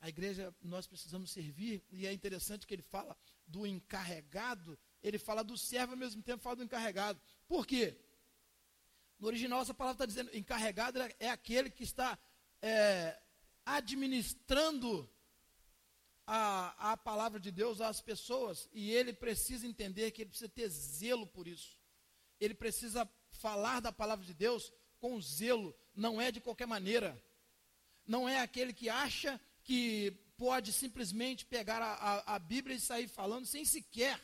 A 0.00 0.08
igreja, 0.08 0.54
nós 0.62 0.86
precisamos 0.86 1.30
servir, 1.30 1.84
e 1.90 2.06
é 2.06 2.12
interessante 2.12 2.66
que 2.66 2.74
ele 2.74 2.82
fala 2.82 3.16
do 3.46 3.66
encarregado, 3.66 4.78
ele 5.02 5.18
fala 5.18 5.44
do 5.44 5.56
servo 5.56 5.92
ao 5.92 5.98
mesmo 5.98 6.22
tempo 6.22 6.42
fala 6.42 6.56
do 6.56 6.64
encarregado. 6.64 7.20
Por 7.46 7.66
quê? 7.66 7.94
No 9.18 9.26
original, 9.26 9.60
essa 9.60 9.74
palavra 9.74 9.96
está 9.96 10.06
dizendo: 10.06 10.34
encarregado 10.34 10.98
é 11.18 11.28
aquele 11.28 11.70
que 11.70 11.84
está 11.84 12.18
é, 12.62 13.20
administrando 13.66 15.08
a, 16.26 16.92
a 16.92 16.96
palavra 16.96 17.38
de 17.38 17.50
Deus 17.50 17.82
às 17.82 18.00
pessoas, 18.00 18.66
e 18.72 18.90
ele 18.90 19.12
precisa 19.12 19.66
entender 19.66 20.10
que 20.10 20.22
ele 20.22 20.30
precisa 20.30 20.48
ter 20.48 20.68
zelo 20.68 21.26
por 21.26 21.46
isso. 21.46 21.78
Ele 22.40 22.54
precisa 22.54 23.08
falar 23.34 23.80
da 23.80 23.92
palavra 23.92 24.24
de 24.24 24.34
Deus 24.34 24.72
com 24.98 25.20
zelo, 25.20 25.74
não 25.94 26.20
é 26.20 26.32
de 26.32 26.40
qualquer 26.40 26.66
maneira. 26.66 27.22
Não 28.06 28.28
é 28.28 28.40
aquele 28.40 28.72
que 28.72 28.88
acha 28.88 29.40
que 29.62 30.10
pode 30.36 30.72
simplesmente 30.72 31.44
pegar 31.44 31.80
a, 31.80 31.94
a, 31.94 32.34
a 32.34 32.38
Bíblia 32.38 32.76
e 32.76 32.80
sair 32.80 33.08
falando 33.08 33.46
sem 33.46 33.64
sequer, 33.64 34.20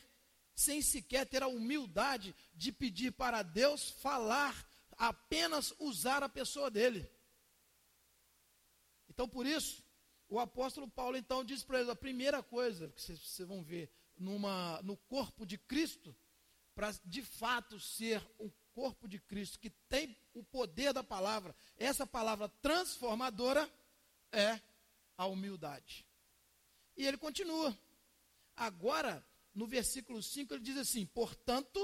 sem 0.53 0.81
sequer 0.81 1.25
ter 1.25 1.41
a 1.43 1.47
humildade 1.47 2.35
de 2.53 2.71
pedir 2.71 3.11
para 3.11 3.41
Deus 3.41 3.89
falar, 3.89 4.67
apenas 4.97 5.73
usar 5.79 6.23
a 6.23 6.29
pessoa 6.29 6.69
dele. 6.69 7.09
Então, 9.09 9.27
por 9.27 9.45
isso, 9.45 9.83
o 10.29 10.39
apóstolo 10.39 10.89
Paulo 10.89 11.17
então 11.17 11.43
diz 11.43 11.63
para 11.63 11.79
eles: 11.79 11.89
a 11.89 11.95
primeira 11.95 12.41
coisa 12.41 12.89
que 12.89 13.01
vocês, 13.01 13.19
vocês 13.19 13.47
vão 13.47 13.63
ver 13.63 13.91
numa, 14.17 14.81
no 14.83 14.95
corpo 14.95 15.45
de 15.45 15.57
Cristo, 15.57 16.15
para 16.73 16.91
de 17.03 17.21
fato 17.21 17.79
ser 17.79 18.25
um 18.39 18.49
corpo 18.73 19.07
de 19.07 19.19
Cristo, 19.19 19.59
que 19.59 19.69
tem 19.69 20.17
o 20.33 20.43
poder 20.43 20.93
da 20.93 21.03
palavra, 21.03 21.55
essa 21.77 22.05
palavra 22.05 22.49
transformadora 22.61 23.69
é 24.31 24.59
a 25.17 25.25
humildade. 25.25 26.05
E 26.95 27.05
ele 27.05 27.17
continua. 27.17 27.77
Agora, 28.55 29.25
no 29.53 29.65
versículo 29.65 30.21
5, 30.21 30.53
ele 30.53 30.63
diz 30.63 30.77
assim: 30.77 31.05
Portanto, 31.05 31.79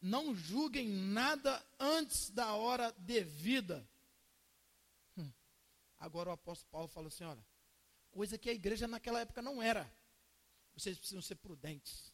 não 0.00 0.34
julguem 0.34 0.88
nada 0.88 1.64
antes 1.78 2.30
da 2.30 2.54
hora 2.54 2.92
devida. 2.98 3.88
Hum. 5.16 5.30
Agora 5.98 6.30
o 6.30 6.32
apóstolo 6.32 6.70
Paulo 6.70 6.88
fala 6.88 7.08
assim: 7.08 7.24
olha, 7.24 7.44
coisa 8.10 8.38
que 8.38 8.50
a 8.50 8.54
igreja 8.54 8.86
naquela 8.86 9.20
época 9.20 9.42
não 9.42 9.62
era. 9.62 9.90
Vocês 10.74 10.96
precisam 10.98 11.22
ser 11.22 11.34
prudentes. 11.36 12.12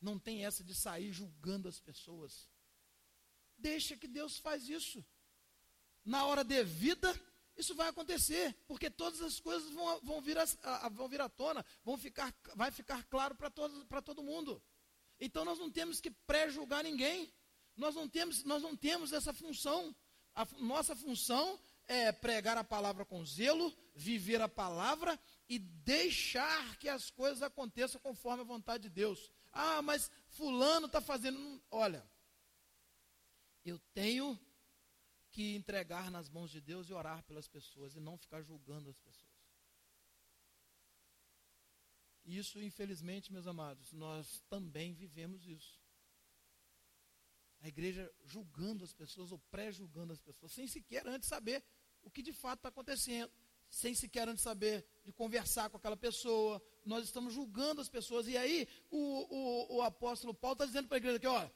Não 0.00 0.18
tem 0.18 0.44
essa 0.44 0.64
de 0.64 0.74
sair 0.74 1.12
julgando 1.12 1.68
as 1.68 1.78
pessoas. 1.78 2.48
Deixa 3.56 3.96
que 3.96 4.08
Deus 4.08 4.38
faz 4.38 4.68
isso. 4.68 5.04
Na 6.04 6.24
hora 6.24 6.42
devida, 6.42 7.14
isso 7.56 7.74
vai 7.74 7.88
acontecer, 7.88 8.56
porque 8.66 8.88
todas 8.88 9.20
as 9.20 9.38
coisas 9.38 9.70
vão, 9.72 10.00
vão, 10.00 10.20
vir, 10.20 10.38
a, 10.38 10.88
vão 10.88 11.08
vir 11.08 11.20
à 11.20 11.28
tona, 11.28 11.64
vão 11.84 11.98
ficar, 11.98 12.34
vai 12.54 12.70
ficar 12.70 13.04
claro 13.04 13.34
para 13.34 13.50
todo, 13.50 13.84
todo 14.02 14.22
mundo. 14.22 14.62
Então 15.20 15.44
nós 15.44 15.58
não 15.58 15.70
temos 15.70 16.00
que 16.00 16.10
pré-julgar 16.10 16.82
ninguém. 16.82 17.30
Nós 17.76 17.94
não 17.94 18.08
temos, 18.08 18.44
nós 18.44 18.62
não 18.62 18.74
temos 18.74 19.12
essa 19.12 19.32
função. 19.32 19.94
A 20.34 20.46
nossa 20.58 20.96
função 20.96 21.60
é 21.86 22.10
pregar 22.12 22.56
a 22.56 22.64
palavra 22.64 23.04
com 23.04 23.24
zelo, 23.24 23.74
viver 23.94 24.40
a 24.40 24.48
palavra 24.48 25.18
e 25.48 25.58
deixar 25.58 26.76
que 26.78 26.88
as 26.88 27.10
coisas 27.10 27.42
aconteçam 27.42 28.00
conforme 28.00 28.42
a 28.42 28.46
vontade 28.46 28.84
de 28.84 28.88
Deus. 28.88 29.30
Ah, 29.52 29.82
mas 29.82 30.10
fulano 30.28 30.86
está 30.86 31.00
fazendo. 31.00 31.62
Olha, 31.70 32.08
eu 33.64 33.78
tenho 33.92 34.38
que 35.30 35.54
entregar 35.54 36.10
nas 36.10 36.28
mãos 36.28 36.50
de 36.50 36.60
Deus 36.60 36.88
e 36.88 36.92
orar 36.92 37.22
pelas 37.24 37.46
pessoas 37.46 37.94
e 37.94 38.00
não 38.00 38.16
ficar 38.16 38.42
julgando 38.42 38.90
as 38.90 38.98
pessoas. 38.98 39.30
Isso, 42.24 42.60
infelizmente, 42.60 43.32
meus 43.32 43.46
amados, 43.46 43.92
nós 43.92 44.40
também 44.48 44.94
vivemos 44.94 45.46
isso. 45.46 45.80
A 47.60 47.68
igreja 47.68 48.10
julgando 48.24 48.84
as 48.84 48.92
pessoas 48.92 49.32
ou 49.32 49.38
pré-julgando 49.50 50.12
as 50.12 50.20
pessoas, 50.20 50.52
sem 50.52 50.66
sequer 50.66 51.06
antes 51.06 51.28
saber 51.28 51.62
o 52.02 52.10
que 52.10 52.22
de 52.22 52.32
fato 52.32 52.60
está 52.60 52.68
acontecendo 52.68 53.32
sem 53.70 53.94
sequer 53.94 54.28
antes 54.28 54.42
saber 54.42 54.84
de 55.04 55.12
conversar 55.12 55.70
com 55.70 55.76
aquela 55.76 55.96
pessoa. 55.96 56.60
Nós 56.84 57.04
estamos 57.04 57.32
julgando 57.32 57.80
as 57.80 57.88
pessoas. 57.88 58.26
E 58.26 58.36
aí 58.36 58.68
o, 58.90 58.98
o, 58.98 59.76
o 59.76 59.82
apóstolo 59.82 60.34
Paulo 60.34 60.54
está 60.54 60.66
dizendo 60.66 60.88
para 60.88 60.96
a 60.96 60.98
igreja 60.98 61.16
aqui, 61.16 61.26
ó, 61.26 61.48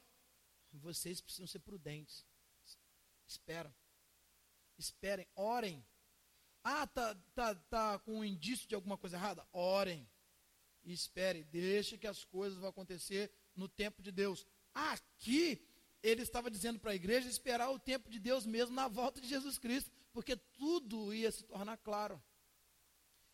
vocês 0.73 1.19
precisam 1.19 1.45
ser 1.45 1.59
prudentes. 1.59 2.25
Espera. 3.27 3.75
Esperem, 4.77 5.27
orem. 5.35 5.85
Ah, 6.63 6.87
tá, 6.87 7.15
tá, 7.35 7.55
tá 7.55 7.99
com 7.99 8.19
um 8.19 8.25
indício 8.25 8.67
de 8.67 8.75
alguma 8.75 8.97
coisa 8.97 9.17
errada? 9.17 9.45
Orem. 9.51 10.09
E 10.83 10.93
espere, 10.93 11.43
deixe 11.43 11.97
que 11.97 12.07
as 12.07 12.23
coisas 12.23 12.59
vão 12.59 12.69
acontecer 12.69 13.31
no 13.55 13.67
tempo 13.67 14.01
de 14.01 14.11
Deus. 14.11 14.45
Aqui 14.73 15.67
ele 16.03 16.21
estava 16.21 16.51
dizendo 16.51 16.79
para 16.79 16.91
a 16.91 16.95
igreja 16.95 17.27
esperar 17.27 17.71
o 17.71 17.79
tempo 17.79 18.09
de 18.09 18.19
Deus 18.19 18.45
mesmo 18.45 18.75
na 18.75 18.87
volta 18.87 19.19
de 19.19 19.27
Jesus 19.27 19.57
Cristo 19.57 19.91
porque 20.15 20.37
tudo 20.37 21.13
ia 21.13 21.29
se 21.29 21.43
tornar 21.43 21.75
claro. 21.79 22.23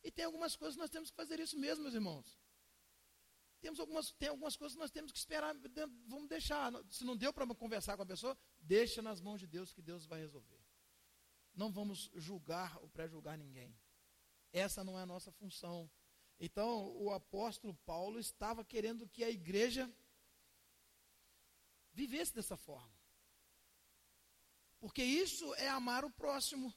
E 0.03 0.09
tem 0.09 0.25
algumas 0.25 0.55
coisas 0.55 0.75
que 0.75 0.81
nós 0.81 0.89
temos 0.89 1.11
que 1.11 1.15
fazer 1.15 1.39
isso 1.39 1.55
mesmo, 1.59 1.83
meus 1.83 1.93
irmãos. 1.93 2.41
Temos 3.59 3.79
algumas, 3.79 4.11
tem 4.13 4.29
algumas 4.29 4.55
coisas 4.55 4.75
que 4.75 4.81
nós 4.81 4.89
temos 4.89 5.11
que 5.11 5.19
esperar, 5.19 5.55
vamos 6.07 6.27
deixar. 6.27 6.73
Se 6.89 7.03
não 7.03 7.15
deu 7.15 7.31
para 7.31 7.45
conversar 7.53 7.95
com 7.95 8.01
a 8.01 8.05
pessoa, 8.07 8.35
deixa 8.59 9.00
nas 9.00 9.21
mãos 9.21 9.39
de 9.39 9.45
Deus 9.45 9.71
que 9.71 9.79
Deus 9.79 10.07
vai 10.07 10.21
resolver. 10.21 10.59
Não 11.53 11.71
vamos 11.71 12.09
julgar 12.15 12.75
ou 12.81 12.89
pré-julgar 12.89 13.38
ninguém. 13.38 13.79
Essa 14.51 14.83
não 14.83 14.97
é 14.97 15.03
a 15.03 15.05
nossa 15.05 15.31
função. 15.31 15.88
Então, 16.39 16.91
o 16.97 17.11
apóstolo 17.11 17.75
Paulo 17.85 18.17
estava 18.17 18.65
querendo 18.65 19.07
que 19.07 19.23
a 19.23 19.29
igreja 19.29 19.88
vivesse 21.93 22.33
dessa 22.33 22.57
forma. 22.57 23.00
Porque 24.81 25.03
isso 25.03 25.53
é 25.55 25.69
amar 25.69 26.03
o 26.03 26.09
próximo. 26.09 26.73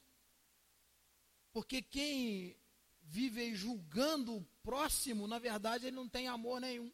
Porque 1.51 1.81
quem 1.81 2.55
vive 3.01 3.55
julgando 3.55 4.37
o 4.37 4.45
próximo, 4.63 5.27
na 5.27 5.39
verdade, 5.39 5.87
ele 5.87 5.95
não 5.95 6.07
tem 6.07 6.27
amor 6.27 6.61
nenhum. 6.61 6.93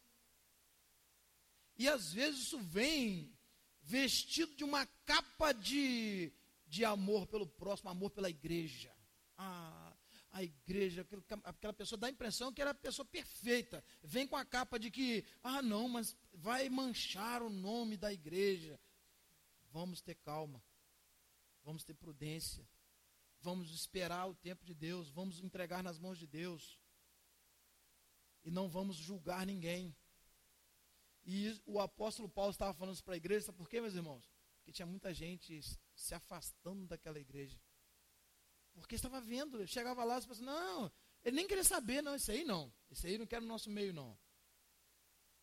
E 1.76 1.86
às 1.86 2.14
vezes 2.14 2.44
isso 2.44 2.58
vem 2.58 3.36
vestido 3.82 4.54
de 4.54 4.64
uma 4.64 4.86
capa 5.04 5.52
de, 5.52 6.32
de 6.66 6.82
amor 6.82 7.26
pelo 7.26 7.46
próximo, 7.46 7.90
amor 7.90 8.10
pela 8.10 8.30
igreja. 8.30 8.90
Ah, 9.36 9.94
a 10.30 10.42
igreja, 10.42 11.06
aquela 11.44 11.74
pessoa 11.74 11.98
dá 11.98 12.06
a 12.06 12.10
impressão 12.10 12.50
que 12.50 12.62
ela 12.62 12.70
é 12.70 12.72
a 12.72 12.74
pessoa 12.74 13.04
perfeita. 13.04 13.84
Vem 14.02 14.26
com 14.26 14.36
a 14.36 14.46
capa 14.46 14.78
de 14.78 14.90
que, 14.90 15.26
ah, 15.42 15.60
não, 15.60 15.90
mas 15.90 16.16
vai 16.32 16.70
manchar 16.70 17.42
o 17.42 17.50
nome 17.50 17.98
da 17.98 18.10
igreja. 18.10 18.80
Vamos 19.70 20.00
ter 20.00 20.14
calma. 20.14 20.62
Vamos 21.62 21.84
ter 21.84 21.94
prudência, 21.94 22.68
vamos 23.40 23.70
esperar 23.70 24.26
o 24.26 24.34
tempo 24.34 24.64
de 24.64 24.74
Deus, 24.74 25.10
vamos 25.10 25.40
entregar 25.40 25.82
nas 25.82 25.98
mãos 25.98 26.18
de 26.18 26.26
Deus 26.26 26.78
e 28.44 28.50
não 28.50 28.68
vamos 28.68 28.96
julgar 28.96 29.46
ninguém. 29.46 29.94
E 31.24 31.60
o 31.64 31.78
apóstolo 31.80 32.28
Paulo 32.28 32.50
estava 32.50 32.74
falando 32.74 32.94
isso 32.94 33.04
para 33.04 33.14
a 33.14 33.16
igreja, 33.16 33.46
sabe 33.46 33.58
por 33.58 33.68
quê, 33.68 33.80
meus 33.80 33.94
irmãos? 33.94 34.30
Porque 34.56 34.72
tinha 34.72 34.86
muita 34.86 35.12
gente 35.14 35.60
se 35.94 36.14
afastando 36.14 36.86
daquela 36.86 37.18
igreja. 37.18 37.60
Porque 38.72 38.94
estava 38.94 39.20
vendo, 39.20 39.66
chegava 39.66 40.02
lá 40.04 40.18
e 40.18 40.26
pensava, 40.26 40.46
não, 40.46 40.92
ele 41.22 41.36
nem 41.36 41.46
queria 41.46 41.64
saber, 41.64 42.02
não, 42.02 42.14
isso 42.14 42.30
aí 42.30 42.44
não. 42.44 42.72
Isso 42.90 43.06
aí 43.06 43.18
não 43.18 43.26
quer 43.26 43.40
no 43.40 43.46
nosso 43.46 43.70
meio, 43.70 43.92
não. 43.92 44.18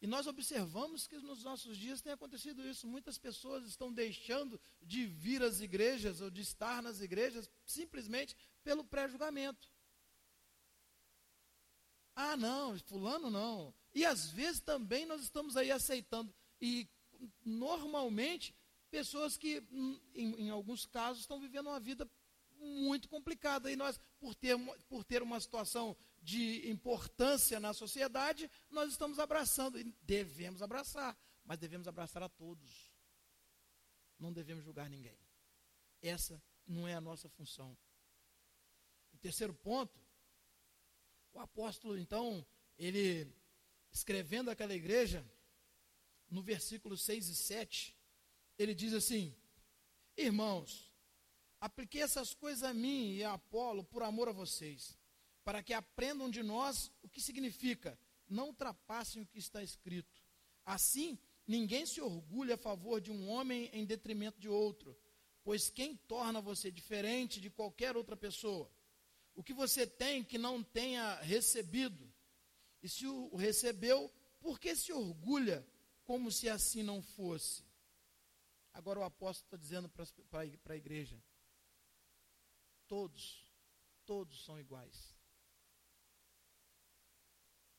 E 0.02 0.08
nós 0.08 0.28
observamos 0.28 1.08
que 1.08 1.18
nos 1.18 1.44
nossos 1.44 1.78
dias 1.78 2.02
tem 2.02 2.14
acontecido 2.14 2.66
isso. 2.66 2.88
Muitas 2.88 3.18
pessoas 3.18 3.66
estão 3.66 3.92
deixando 3.92 4.60
de 4.82 5.06
vir 5.06 5.44
às 5.44 5.60
igrejas 5.60 6.22
ou 6.22 6.30
de 6.30 6.42
estar 6.42 6.82
nas 6.82 7.02
igrejas 7.02 7.50
simplesmente 7.66 8.36
pelo 8.64 8.84
pré-julgamento. 8.84 9.70
Ah, 12.16 12.38
não, 12.38 12.78
fulano 12.80 13.30
não. 13.30 13.74
E 13.94 14.06
às 14.06 14.30
vezes 14.30 14.62
também 14.62 15.06
nós 15.06 15.22
estamos 15.22 15.58
aí 15.58 15.70
aceitando. 15.70 16.34
E 16.62 16.88
normalmente, 17.44 18.56
pessoas 18.90 19.38
que, 19.38 19.64
em, 20.14 20.46
em 20.46 20.50
alguns 20.50 20.86
casos, 20.86 21.22
estão 21.22 21.40
vivendo 21.40 21.68
uma 21.68 21.80
vida 21.80 22.10
muito 22.58 23.10
complicada. 23.10 23.72
E 23.72 23.76
nós, 23.76 24.00
por 24.20 24.36
ter, 24.36 24.58
por 24.88 25.04
ter 25.04 25.22
uma 25.22 25.40
situação 25.40 25.96
de 26.22 26.70
importância 26.70 27.60
na 27.60 27.74
sociedade, 27.74 28.50
nós 28.70 28.92
estamos 28.92 29.20
abraçando. 29.20 29.80
E 29.80 29.84
devemos 30.02 30.62
abraçar, 30.62 31.18
mas 31.44 31.58
devemos 31.58 31.88
abraçar 31.88 32.24
a 32.24 32.30
todos. 32.30 32.92
Não 34.18 34.34
devemos 34.34 34.64
julgar 34.64 34.90
ninguém. 34.90 35.18
Essa 36.02 36.42
não 36.68 36.88
é 36.88 36.94
a 36.94 37.02
nossa 37.02 37.30
função. 37.30 37.78
O 39.14 39.18
terceiro 39.18 39.54
ponto, 39.54 40.00
o 41.34 41.40
apóstolo, 41.40 41.98
então, 41.98 42.46
ele, 42.78 43.34
escrevendo 43.92 44.50
aquela 44.50 44.74
igreja, 44.74 45.26
no 46.30 46.44
versículo 46.44 46.98
6 46.98 47.28
e 47.28 47.36
7, 47.36 47.98
ele 48.58 48.74
diz 48.76 48.94
assim: 48.94 49.36
Irmãos, 50.16 50.90
Apliquei 51.60 52.02
essas 52.02 52.34
coisas 52.34 52.64
a 52.64 52.74
mim 52.74 53.16
e 53.16 53.24
a 53.24 53.34
Apolo 53.34 53.84
por 53.84 54.02
amor 54.02 54.30
a 54.30 54.32
vocês, 54.32 54.98
para 55.50 55.64
que 55.64 55.74
aprendam 55.74 56.30
de 56.30 56.44
nós 56.44 56.92
o 57.02 57.10
que 57.10 57.20
significa 57.20 58.00
não 58.28 58.50
ultrapassem 58.50 59.24
o 59.24 59.26
que 59.26 59.40
está 59.40 59.64
escrito. 59.64 60.22
Assim, 60.64 61.18
ninguém 61.48 61.88
se 61.88 62.00
orgulha 62.00 62.54
a 62.54 62.58
favor 62.60 63.02
de 63.02 63.10
um 63.10 63.28
homem 63.28 63.68
em 63.74 63.84
detrimento 63.84 64.40
de 64.40 64.48
outro, 64.48 64.96
pois 65.44 65.72
quem 65.72 65.98
torna 65.98 66.40
você 66.40 66.70
diferente 66.70 67.42
de 67.42 67.50
qualquer 67.50 67.98
outra 67.98 68.16
pessoa? 68.16 68.72
O 69.34 69.42
que 69.42 69.52
você 69.52 69.88
tem 69.88 70.24
que 70.24 70.38
não 70.38 70.62
tenha 70.62 71.16
recebido? 71.22 72.14
E 72.84 72.88
se 72.88 73.08
o 73.08 73.36
recebeu, 73.36 74.14
por 74.40 74.60
que 74.60 74.76
se 74.76 74.94
orgulha 74.94 75.68
como 76.04 76.32
se 76.32 76.48
assim 76.48 76.84
não 76.84 77.02
fosse? 77.02 77.66
Agora 78.72 79.00
o 79.00 79.04
apóstolo 79.04 79.48
está 79.48 79.58
dizendo 79.58 79.90
para 79.90 80.74
a 80.74 80.78
igreja: 80.78 81.20
Todos, 82.88 83.52
todos 84.06 84.46
são 84.46 84.60
iguais. 84.60 85.18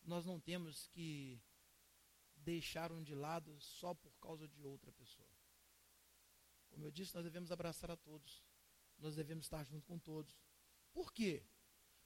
Nós 0.03 0.25
não 0.25 0.41
temos 0.41 0.87
que 0.89 1.41
deixar 2.37 2.91
um 2.93 3.03
de 3.03 3.15
lado 3.15 3.59
só 3.61 3.95
por 3.95 4.13
causa 4.19 4.49
de 4.49 4.65
outra 4.65 4.93
pessoa. 4.93 5.29
Como 6.71 6.85
eu 6.85 6.91
disse, 6.91 7.15
nós 7.15 7.25
devemos 7.25 7.51
abraçar 7.51 7.91
a 7.91 7.97
todos. 7.97 8.43
Nós 8.99 9.15
devemos 9.15 9.47
estar 9.47 9.65
junto 9.65 9.87
com 9.87 9.99
todos. 9.99 10.39
Por 10.93 11.13
quê? 11.13 11.45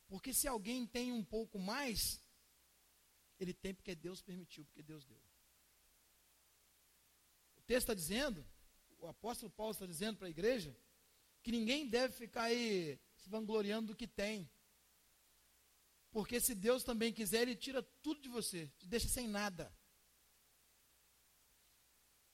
Porque 0.09 0.33
se 0.33 0.47
alguém 0.47 0.87
tem 0.87 1.13
um 1.13 1.25
pouco 1.25 1.59
mais, 1.59 2.21
ele 3.39 3.53
tem 3.53 3.75
porque 3.75 3.95
Deus 3.95 4.23
permitiu, 4.23 4.65
porque 4.65 4.83
Deus 4.83 5.05
deu. 5.05 5.21
O 7.57 7.63
texto 7.63 7.91
está 7.91 7.95
dizendo, 7.95 8.47
o 8.99 9.07
apóstolo 9.07 9.51
Paulo 9.51 9.73
está 9.73 9.87
dizendo 9.87 10.19
para 10.19 10.27
a 10.27 10.31
igreja, 10.31 10.77
que 11.43 11.51
ninguém 11.51 11.89
deve 11.89 12.15
ficar 12.15 12.45
aí 12.45 12.99
se 13.17 13.29
vangloriando 13.29 13.89
do 13.89 13.97
que 13.97 14.07
tem. 14.07 14.51
Porque 16.15 16.39
se 16.41 16.55
Deus 16.55 16.85
também 16.85 17.13
quiser, 17.13 17.43
Ele 17.43 17.57
tira 17.57 17.83
tudo 18.01 18.21
de 18.21 18.29
você, 18.29 18.69
te 18.79 18.87
deixa 18.87 19.09
sem 19.09 19.27
nada. 19.27 19.77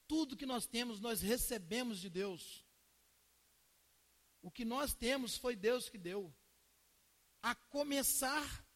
Tudo 0.07 0.37
que 0.37 0.45
nós 0.45 0.67
temos, 0.67 1.01
nós 1.01 1.23
recebemos 1.23 1.99
de 1.99 2.11
Deus. 2.11 2.63
O 4.43 4.51
que 4.51 4.67
nós 4.67 4.93
temos 4.93 5.39
foi 5.39 5.57
Deus 5.57 5.89
que 5.89 5.97
deu. 5.97 6.31
A 7.41 7.55
começar 7.55 8.67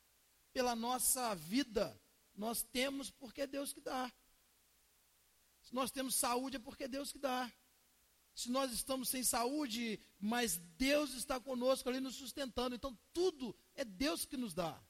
pela 0.55 0.75
nossa 0.75 1.35
vida, 1.35 2.01
nós 2.35 2.63
temos 2.63 3.11
porque 3.11 3.43
é 3.43 3.47
Deus 3.47 3.75
que 3.75 3.83
dá. 3.83 4.11
Se 5.61 5.75
nós 5.75 5.91
temos 5.91 6.15
saúde, 6.15 6.57
é 6.57 6.61
porque 6.61 6.85
é 6.85 6.89
Deus 6.89 7.13
que 7.13 7.19
dá 7.19 7.53
se 8.35 8.51
nós 8.51 8.73
estamos 8.73 9.09
sem 9.09 9.23
saúde, 9.23 10.01
mas 10.19 10.57
Deus 10.77 11.15
está 11.15 11.39
conosco 11.39 11.89
ali 11.89 12.01
nos 12.01 12.17
sustentando. 12.17 12.75
Então 12.75 12.99
tudo 13.13 13.57
é 13.77 13.85
Deus 13.85 14.25
que 14.25 14.37
nos 14.37 14.53
dá. 14.53 14.83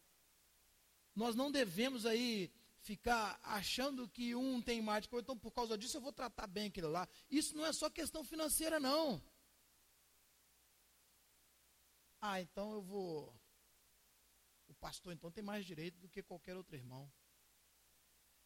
Nós 1.14 1.35
não 1.35 1.50
devemos 1.50 2.05
aí 2.05 2.53
ficar 2.81 3.38
achando 3.42 4.09
que 4.09 4.35
um 4.35 4.61
tem 4.61 4.83
mais, 4.83 5.09
então 5.12 5.38
por 5.38 5.53
causa 5.53 5.79
disso 5.79 5.96
eu 5.96 6.00
vou 6.00 6.12
tratar 6.12 6.46
bem 6.46 6.66
aquele 6.66 6.88
lá. 6.88 7.09
Isso 7.31 7.57
não 7.57 7.64
é 7.64 7.72
só 7.72 7.88
questão 7.88 8.24
financeira, 8.24 8.79
não. 8.79 9.22
Ah, 12.20 12.40
então 12.40 12.72
eu 12.72 12.83
vou. 12.83 13.35
O 14.66 14.74
pastor 14.74 15.12
então 15.12 15.31
tem 15.31 15.44
mais 15.44 15.64
direito 15.64 15.98
do 15.98 16.09
que 16.09 16.22
qualquer 16.22 16.57
outro 16.57 16.74
irmão. 16.74 17.11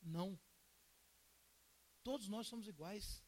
Não. 0.02 0.38
Todos 2.02 2.28
nós 2.28 2.46
somos 2.46 2.68
iguais 2.68 3.22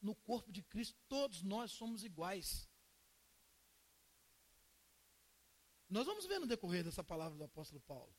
no 0.00 0.14
corpo 0.16 0.50
de 0.50 0.62
Cristo, 0.62 0.98
todos 1.08 1.42
nós 1.42 1.70
somos 1.72 2.02
iguais. 2.02 2.68
Nós 5.88 6.06
vamos 6.06 6.26
ver 6.26 6.40
no 6.40 6.46
decorrer 6.46 6.82
dessa 6.82 7.04
palavra 7.04 7.38
do 7.38 7.44
apóstolo 7.44 7.80
Paulo. 7.80 8.12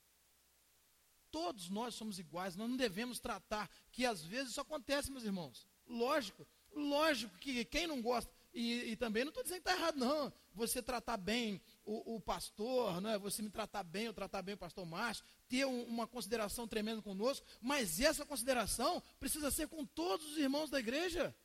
Todos 1.34 1.68
nós 1.68 1.96
somos 1.96 2.20
iguais, 2.20 2.56
nós 2.56 2.70
não 2.70 2.78
devemos 2.78 3.20
tratar, 3.20 3.68
que 3.92 4.06
às 4.06 4.24
vezes 4.24 4.52
isso 4.52 4.62
acontece, 4.62 5.12
meus 5.12 5.24
irmãos. 5.24 5.66
Lógico, 5.88 6.46
lógico 6.72 7.36
que 7.40 7.66
quem 7.66 7.88
não 7.88 8.04
gosta, 8.04 8.32
e, 8.54 8.92
e 8.92 8.96
também 8.96 9.24
não 9.24 9.30
estou 9.30 9.42
dizendo 9.42 9.64
que 9.64 9.68
está 9.68 9.76
errado, 9.82 9.98
não. 9.98 10.32
Você 10.54 10.80
tratar 10.80 11.18
bem 11.18 11.60
o, 11.84 12.18
o, 12.18 12.22
pastor, 12.22 13.02
não 13.02 13.10
é? 13.10 13.18
você 13.18 13.42
me 13.42 13.50
tratar 13.50 13.82
bem, 13.82 14.06
eu 14.06 14.14
tratar 14.14 14.44
bem 14.44 14.54
o 14.54 14.58
pastor 14.60 14.86
Márcio, 14.86 15.26
ter 15.50 15.66
um, 15.66 15.82
uma 15.86 16.06
consideração 16.06 16.68
tremenda 16.68 17.02
conosco, 17.02 17.44
mas 17.60 18.00
essa 18.00 18.24
consideração 18.24 19.02
precisa 19.20 19.50
ser 19.50 19.68
com 19.68 19.84
todos 19.84 20.34
os 20.34 20.38
irmãos 20.38 20.70
da 20.70 20.80
igreja. 20.80 21.36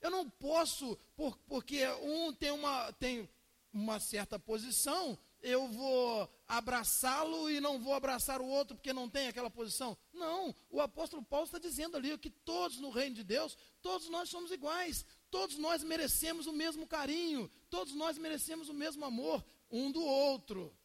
Eu 0.00 0.10
não 0.10 0.28
posso, 0.28 0.98
por, 1.14 1.38
porque 1.46 1.86
um 2.02 2.32
tem 2.32 2.50
uma, 2.50 2.92
tem 2.94 3.28
uma 3.72 4.00
certa 4.00 4.36
posição, 4.36 5.16
eu 5.40 5.68
vou 5.68 6.28
abraçá-lo 6.46 7.50
e 7.50 7.60
não 7.60 7.78
vou 7.78 7.94
abraçar 7.94 8.40
o 8.40 8.46
outro 8.46 8.76
porque 8.76 8.92
não 8.92 9.08
tem 9.08 9.28
aquela 9.28 9.50
posição. 9.50 9.96
Não, 10.12 10.54
o 10.70 10.80
apóstolo 10.80 11.24
Paulo 11.24 11.46
está 11.46 11.58
dizendo 11.58 11.96
ali 11.96 12.16
que 12.18 12.30
todos 12.30 12.78
no 12.78 12.90
reino 12.90 13.14
de 13.14 13.24
Deus, 13.24 13.56
todos 13.80 14.08
nós 14.08 14.28
somos 14.28 14.50
iguais, 14.50 15.04
todos 15.30 15.56
nós 15.58 15.82
merecemos 15.82 16.46
o 16.46 16.52
mesmo 16.52 16.86
carinho, 16.86 17.48
todos 17.70 17.94
nós 17.94 18.18
merecemos 18.18 18.68
o 18.68 18.74
mesmo 18.74 19.04
amor 19.04 19.44
um 19.70 19.92
do 19.92 20.02
outro. 20.02 20.76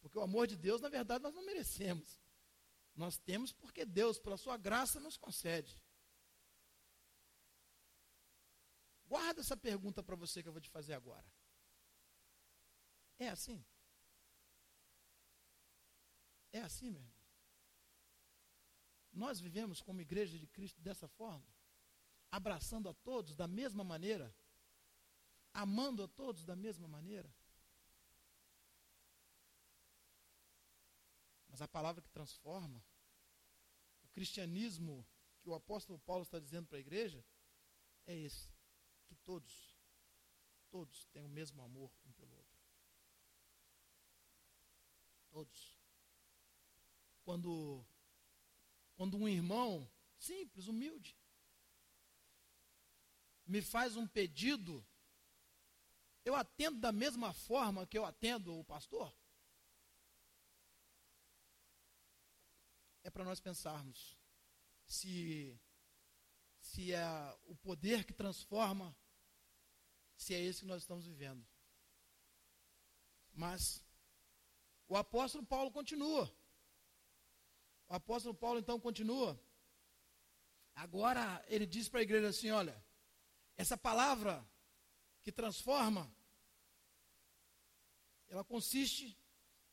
Porque 0.00 0.18
o 0.18 0.22
amor 0.22 0.46
de 0.46 0.56
Deus, 0.56 0.80
na 0.80 0.88
verdade, 0.88 1.24
nós 1.24 1.34
não 1.34 1.44
merecemos. 1.44 2.20
Nós 2.94 3.18
temos 3.18 3.52
porque 3.52 3.84
Deus, 3.84 4.18
pela 4.18 4.36
sua 4.36 4.56
graça, 4.56 5.00
nos 5.00 5.16
concede. 5.16 5.78
Guarda 9.06 9.40
essa 9.40 9.56
pergunta 9.56 10.02
para 10.02 10.16
você 10.16 10.42
que 10.42 10.48
eu 10.48 10.52
vou 10.52 10.60
te 10.60 10.70
fazer 10.70 10.94
agora. 10.94 11.24
É 13.18 13.28
assim? 13.28 13.64
É 16.52 16.60
assim, 16.60 16.90
meu 16.90 17.00
irmão? 17.00 17.16
Nós 19.12 19.40
vivemos 19.40 19.80
como 19.80 20.00
igreja 20.00 20.38
de 20.38 20.46
Cristo 20.46 20.80
dessa 20.80 21.08
forma? 21.08 21.46
Abraçando 22.30 22.88
a 22.88 22.94
todos 22.94 23.34
da 23.34 23.46
mesma 23.46 23.82
maneira? 23.82 24.34
Amando 25.52 26.02
a 26.02 26.08
todos 26.08 26.44
da 26.44 26.54
mesma 26.54 26.86
maneira? 26.86 27.34
Mas 31.48 31.62
a 31.62 31.68
palavra 31.68 32.02
que 32.02 32.10
transforma, 32.10 32.84
o 34.02 34.08
cristianismo 34.08 35.06
que 35.40 35.48
o 35.48 35.54
apóstolo 35.54 35.98
Paulo 36.00 36.22
está 36.22 36.38
dizendo 36.38 36.66
para 36.66 36.76
a 36.76 36.80
igreja, 36.80 37.24
é 38.06 38.14
esse 38.14 38.52
que 39.06 39.14
todos, 39.16 39.74
todos 40.68 41.06
têm 41.06 41.22
o 41.22 41.28
mesmo 41.28 41.62
amor 41.62 41.90
um 42.04 42.12
pelo 42.12 42.34
outro. 42.36 42.60
Todos. 45.36 45.78
Quando, 47.22 47.86
quando 48.94 49.18
um 49.18 49.28
irmão, 49.28 49.86
simples, 50.16 50.66
humilde, 50.66 51.14
me 53.44 53.60
faz 53.60 53.96
um 53.96 54.06
pedido 54.06 54.82
eu 56.24 56.34
atendo 56.34 56.80
da 56.80 56.90
mesma 56.90 57.34
forma 57.34 57.86
que 57.86 57.98
eu 57.98 58.06
atendo 58.06 58.58
o 58.58 58.64
pastor? 58.64 59.14
É 63.02 63.10
para 63.10 63.22
nós 63.22 63.38
pensarmos 63.38 64.18
se, 64.86 65.60
se 66.62 66.94
é 66.94 67.06
o 67.44 67.54
poder 67.56 68.06
que 68.06 68.14
transforma, 68.14 68.96
se 70.16 70.32
é 70.32 70.40
esse 70.40 70.60
que 70.60 70.66
nós 70.66 70.80
estamos 70.80 71.06
vivendo. 71.06 71.46
Mas 73.34 73.85
o 74.88 74.96
apóstolo 74.96 75.44
Paulo 75.44 75.70
continua. 75.70 76.32
O 77.88 77.94
apóstolo 77.94 78.34
Paulo 78.34 78.58
então 78.58 78.78
continua. 78.80 79.40
Agora 80.74 81.44
ele 81.48 81.66
diz 81.66 81.88
para 81.88 82.00
a 82.00 82.02
igreja 82.02 82.28
assim: 82.28 82.50
olha, 82.50 82.84
essa 83.56 83.76
palavra 83.76 84.46
que 85.22 85.32
transforma, 85.32 86.14
ela 88.28 88.44
consiste 88.44 89.18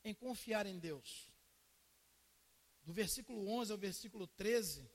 em 0.03 0.13
confiar 0.13 0.65
em 0.65 0.79
Deus. 0.79 1.31
Do 2.83 2.91
versículo 2.91 3.47
11 3.47 3.71
ao 3.71 3.77
versículo 3.77 4.27
13, 4.27 4.89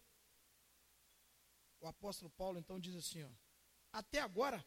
o 1.80 1.86
apóstolo 1.86 2.30
Paulo 2.30 2.58
então 2.58 2.78
diz 2.78 2.94
assim: 2.94 3.22
ó, 3.24 3.30
Até 3.92 4.20
agora 4.20 4.64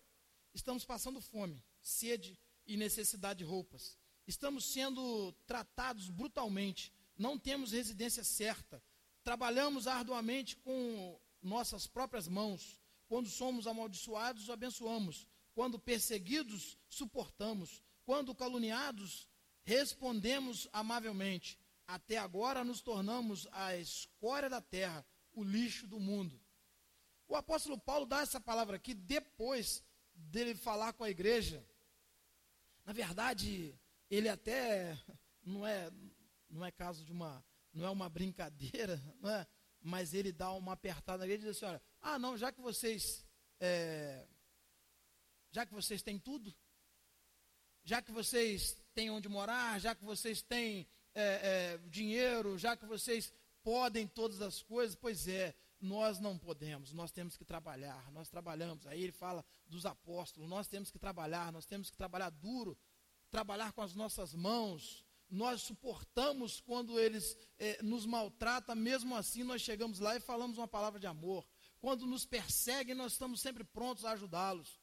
estamos 0.53 0.83
passando 0.85 1.21
fome, 1.21 1.63
sede 1.81 2.39
e 2.65 2.77
necessidade 2.77 3.39
de 3.39 3.45
roupas. 3.45 4.00
Estamos 4.27 4.65
sendo 4.65 5.31
tratados 5.45 6.09
brutalmente, 6.09 6.93
não 7.17 7.37
temos 7.37 7.71
residência 7.71 8.23
certa, 8.23 8.81
trabalhamos 9.23 9.87
arduamente 9.87 10.55
com 10.57 11.19
nossas 11.41 11.87
próprias 11.87 12.27
mãos. 12.27 12.79
Quando 13.07 13.29
somos 13.29 13.67
amaldiçoados, 13.67 14.49
abençoamos. 14.49 15.27
Quando 15.53 15.77
perseguidos, 15.77 16.77
suportamos. 16.87 17.83
Quando 18.05 18.33
caluniados, 18.33 19.27
respondemos 19.63 20.67
amavelmente. 20.71 21.59
Até 21.87 22.17
agora 22.17 22.63
nos 22.63 22.81
tornamos 22.81 23.47
a 23.51 23.75
escória 23.75 24.49
da 24.49 24.61
terra, 24.61 25.05
o 25.33 25.43
lixo 25.43 25.87
do 25.87 25.99
mundo. 25.99 26.39
O 27.27 27.35
apóstolo 27.35 27.77
Paulo 27.77 28.05
dá 28.05 28.21
essa 28.21 28.39
palavra 28.39 28.77
aqui 28.77 28.93
depois 28.93 29.83
dele 30.13 30.55
falar 30.55 30.93
com 30.93 31.03
a 31.03 31.09
igreja. 31.09 31.65
Na 32.85 32.93
verdade, 32.93 33.77
ele 34.11 34.29
até 34.29 34.95
não 35.41 35.65
é 35.65 35.89
não 36.49 36.65
é 36.65 36.71
caso 36.71 37.05
de 37.05 37.11
uma 37.11 37.43
não 37.73 37.85
é 37.85 37.89
uma 37.89 38.09
brincadeira, 38.09 39.01
não 39.21 39.29
é? 39.29 39.47
Mas 39.81 40.13
ele 40.13 40.31
dá 40.31 40.51
uma 40.51 40.73
apertada 40.73 41.23
igreja 41.23 41.47
e 41.47 41.47
diz 41.47 41.57
assim, 41.57 41.65
olha, 41.65 41.81
ah 42.01 42.19
não, 42.19 42.37
já 42.37 42.51
que 42.51 42.61
vocês 42.61 43.25
é, 43.59 44.27
já 45.51 45.65
que 45.65 45.73
vocês 45.73 46.01
têm 46.03 46.19
tudo, 46.19 46.53
já 47.83 48.01
que 48.01 48.11
vocês 48.11 48.77
têm 48.93 49.09
onde 49.09 49.27
morar, 49.29 49.79
já 49.79 49.95
que 49.95 50.03
vocês 50.03 50.41
têm 50.41 50.87
é, 51.15 51.23
é, 51.23 51.77
dinheiro, 51.89 52.57
já 52.57 52.75
que 52.75 52.85
vocês 52.85 53.33
podem 53.63 54.07
todas 54.07 54.41
as 54.41 54.61
coisas, 54.61 54.95
pois 54.95 55.27
é, 55.27 55.55
nós 55.79 56.19
não 56.19 56.37
podemos, 56.37 56.93
nós 56.93 57.11
temos 57.11 57.35
que 57.35 57.43
trabalhar, 57.43 58.11
nós 58.11 58.29
trabalhamos. 58.29 58.85
Aí 58.85 59.01
ele 59.01 59.11
fala 59.11 59.43
dos 59.65 59.85
apóstolos, 59.85 60.49
nós 60.49 60.67
temos 60.67 60.91
que 60.91 60.99
trabalhar, 60.99 61.51
nós 61.51 61.65
temos 61.65 61.89
que 61.89 61.97
trabalhar 61.97 62.29
duro, 62.29 62.77
trabalhar 63.31 63.71
com 63.71 63.81
as 63.81 63.95
nossas 63.95 64.35
mãos. 64.35 65.05
Nós 65.29 65.61
suportamos 65.61 66.59
quando 66.59 66.99
eles 66.99 67.37
é, 67.57 67.81
nos 67.81 68.05
maltratam, 68.05 68.75
mesmo 68.75 69.15
assim 69.15 69.43
nós 69.43 69.61
chegamos 69.61 69.99
lá 69.99 70.15
e 70.15 70.19
falamos 70.19 70.57
uma 70.57 70.67
palavra 70.67 70.99
de 70.99 71.07
amor. 71.07 71.47
Quando 71.79 72.05
nos 72.05 72.25
perseguem, 72.25 72.93
nós 72.93 73.13
estamos 73.13 73.41
sempre 73.41 73.63
prontos 73.63 74.03
a 74.03 74.11
ajudá-los. 74.11 74.79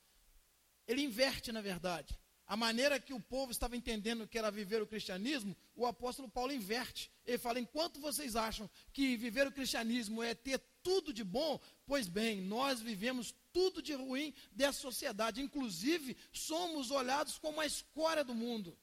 Ele 0.86 1.02
inverte, 1.02 1.52
na 1.52 1.60
verdade. 1.60 2.18
A 2.46 2.56
maneira 2.56 2.98
que 2.98 3.12
o 3.12 3.20
povo 3.20 3.52
estava 3.52 3.76
entendendo 3.76 4.26
que 4.26 4.38
era 4.38 4.50
viver 4.50 4.80
o 4.80 4.86
cristianismo, 4.86 5.54
o 5.76 5.84
apóstolo 5.84 6.30
Paulo 6.30 6.50
inverte. 6.50 7.12
Ele 7.26 7.36
fala: 7.36 7.60
enquanto 7.60 8.00
vocês 8.00 8.34
acham 8.34 8.68
que 8.90 9.18
viver 9.18 9.46
o 9.46 9.52
cristianismo 9.52 10.22
é 10.22 10.34
ter 10.34 10.58
tudo 10.82 11.12
de 11.12 11.24
bom, 11.24 11.60
pois 11.86 12.08
bem, 12.08 12.40
nós 12.40 12.80
vivemos 12.80 13.34
tudo 13.52 13.82
de 13.82 13.94
ruim 13.94 14.34
dessa 14.52 14.80
sociedade. 14.80 15.42
Inclusive, 15.42 16.16
somos 16.32 16.90
olhados 16.90 17.38
como 17.38 17.60
a 17.60 17.66
escória 17.66 18.24
do 18.24 18.34
mundo. 18.34 18.76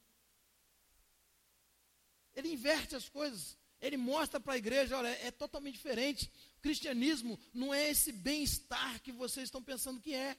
Ele 2.36 2.52
inverte 2.52 2.96
as 2.96 3.08
coisas. 3.08 3.58
Ele 3.80 3.98
mostra 3.98 4.40
para 4.40 4.54
a 4.54 4.58
igreja: 4.58 4.98
olha, 4.98 5.08
é 5.08 5.32
totalmente 5.32 5.76
diferente. 5.76 6.32
O 6.58 6.62
cristianismo 6.62 7.40
não 7.54 7.74
é 7.74 7.90
esse 7.90 8.12
bem-estar 8.12 9.02
que 9.02 9.12
vocês 9.12 9.46
estão 9.46 9.62
pensando 9.62 10.02
que 10.02 10.14
é. 10.14 10.38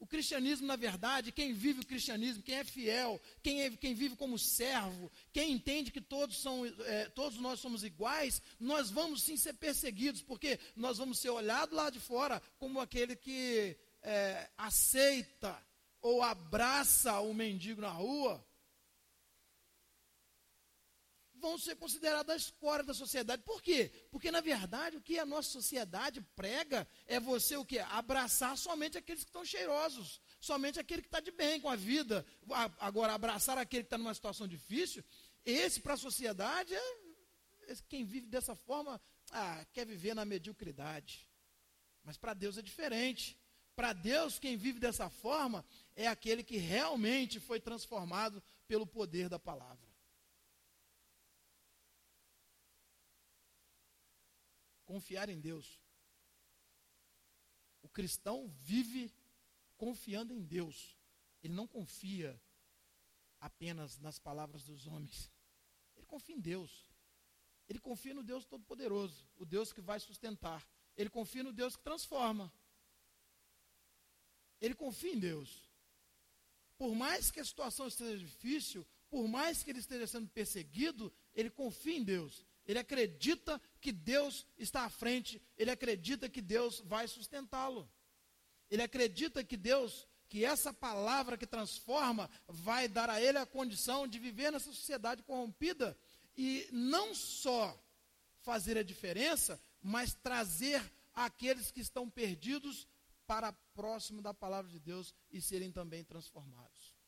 O 0.00 0.06
cristianismo, 0.06 0.66
na 0.66 0.76
verdade, 0.76 1.30
quem 1.30 1.52
vive 1.52 1.80
o 1.82 1.86
cristianismo, 1.86 2.42
quem 2.42 2.54
é 2.54 2.64
fiel, 2.64 3.20
quem, 3.42 3.60
é, 3.60 3.70
quem 3.70 3.92
vive 3.92 4.16
como 4.16 4.38
servo, 4.38 5.12
quem 5.30 5.52
entende 5.52 5.90
que 5.90 6.00
todos, 6.00 6.40
são, 6.40 6.64
é, 6.86 7.04
todos 7.10 7.38
nós 7.38 7.60
somos 7.60 7.84
iguais, 7.84 8.40
nós 8.58 8.90
vamos 8.90 9.22
sim 9.22 9.36
ser 9.36 9.52
perseguidos, 9.52 10.22
porque 10.22 10.58
nós 10.74 10.96
vamos 10.96 11.18
ser 11.18 11.28
olhados 11.28 11.76
lá 11.76 11.90
de 11.90 12.00
fora 12.00 12.40
como 12.58 12.80
aquele 12.80 13.14
que 13.14 13.76
é, 14.02 14.48
aceita 14.56 15.62
ou 16.00 16.22
abraça 16.22 17.20
o 17.20 17.34
mendigo 17.34 17.82
na 17.82 17.90
rua, 17.90 18.42
vão 21.40 21.58
ser 21.58 21.76
consideradas 21.76 22.34
a 22.34 22.36
escória 22.36 22.84
da 22.84 22.94
sociedade. 22.94 23.42
Por 23.42 23.60
quê? 23.60 23.90
Porque, 24.10 24.30
na 24.30 24.40
verdade, 24.40 24.96
o 24.96 25.00
que 25.00 25.18
a 25.18 25.26
nossa 25.26 25.48
sociedade 25.48 26.20
prega 26.36 26.86
é 27.06 27.18
você 27.18 27.56
o 27.56 27.64
quê? 27.64 27.78
Abraçar 27.78 28.56
somente 28.56 28.98
aqueles 28.98 29.24
que 29.24 29.30
estão 29.30 29.44
cheirosos, 29.44 30.20
somente 30.38 30.78
aquele 30.78 31.02
que 31.02 31.08
está 31.08 31.20
de 31.20 31.32
bem 31.32 31.60
com 31.60 31.68
a 31.68 31.76
vida. 31.76 32.24
Agora, 32.78 33.14
abraçar 33.14 33.58
aquele 33.58 33.82
que 33.82 33.86
está 33.86 33.98
numa 33.98 34.14
situação 34.14 34.46
difícil, 34.46 35.02
esse 35.44 35.80
para 35.80 35.94
a 35.94 35.96
sociedade 35.96 36.74
é. 36.74 37.10
Quem 37.88 38.04
vive 38.04 38.26
dessa 38.26 38.56
forma 38.56 39.00
ah, 39.30 39.64
quer 39.72 39.86
viver 39.86 40.12
na 40.14 40.24
mediocridade. 40.24 41.28
Mas 42.02 42.16
para 42.16 42.34
Deus 42.34 42.58
é 42.58 42.62
diferente. 42.62 43.38
Para 43.76 43.92
Deus, 43.92 44.38
quem 44.38 44.56
vive 44.56 44.80
dessa 44.80 45.08
forma 45.08 45.64
é 45.94 46.06
aquele 46.06 46.42
que 46.42 46.56
realmente 46.56 47.38
foi 47.38 47.60
transformado 47.60 48.42
pelo 48.66 48.86
poder 48.86 49.28
da 49.28 49.38
palavra. 49.38 49.89
Confiar 54.90 55.28
em 55.28 55.38
Deus. 55.38 55.80
O 57.80 57.88
cristão 57.88 58.48
vive 58.58 59.14
confiando 59.76 60.34
em 60.34 60.42
Deus. 60.42 60.98
Ele 61.44 61.54
não 61.54 61.68
confia 61.68 62.28
apenas 63.38 64.00
nas 64.00 64.18
palavras 64.18 64.64
dos 64.64 64.88
homens. 64.88 65.30
Ele 65.96 66.06
confia 66.06 66.34
em 66.34 66.40
Deus. 66.40 66.90
Ele 67.68 67.78
confia 67.78 68.12
no 68.12 68.24
Deus 68.24 68.44
Todo-Poderoso, 68.44 69.28
o 69.36 69.44
Deus 69.44 69.72
que 69.72 69.80
vai 69.80 70.00
sustentar. 70.00 70.60
Ele 70.96 71.08
confia 71.08 71.44
no 71.44 71.52
Deus 71.52 71.76
que 71.76 71.84
transforma. 71.84 72.52
Ele 74.60 74.74
confia 74.74 75.12
em 75.12 75.20
Deus. 75.20 75.70
Por 76.76 76.96
mais 76.96 77.30
que 77.30 77.38
a 77.38 77.44
situação 77.44 77.86
esteja 77.86 78.18
difícil, 78.18 78.84
por 79.08 79.28
mais 79.28 79.62
que 79.62 79.70
ele 79.70 79.78
esteja 79.78 80.08
sendo 80.08 80.28
perseguido, 80.28 81.12
ele 81.32 81.48
confia 81.48 81.96
em 81.96 82.02
Deus. 82.02 82.44
Ele 82.66 82.78
acredita 82.80 83.60
que 83.80 83.92
Deus 83.92 84.46
está 84.58 84.84
à 84.84 84.90
frente, 84.90 85.42
ele 85.56 85.70
acredita 85.70 86.28
que 86.28 86.40
Deus 86.40 86.80
vai 86.80 87.08
sustentá-lo. 87.08 87.90
Ele 88.70 88.82
acredita 88.82 89.42
que 89.42 89.56
Deus, 89.56 90.06
que 90.28 90.44
essa 90.44 90.72
palavra 90.72 91.36
que 91.36 91.46
transforma, 91.46 92.30
vai 92.46 92.86
dar 92.86 93.08
a 93.08 93.20
ele 93.20 93.38
a 93.38 93.46
condição 93.46 94.06
de 94.06 94.18
viver 94.18 94.52
nessa 94.52 94.72
sociedade 94.72 95.22
corrompida 95.22 95.96
e 96.36 96.68
não 96.70 97.14
só 97.14 97.78
fazer 98.42 98.78
a 98.78 98.82
diferença, 98.82 99.60
mas 99.82 100.14
trazer 100.14 100.82
aqueles 101.12 101.70
que 101.70 101.80
estão 101.80 102.08
perdidos 102.08 102.86
para 103.26 103.52
próximo 103.74 104.20
da 104.20 104.34
palavra 104.34 104.70
de 104.70 104.78
Deus 104.78 105.14
e 105.30 105.40
serem 105.40 105.72
também 105.72 106.04
transformados. 106.04 107.00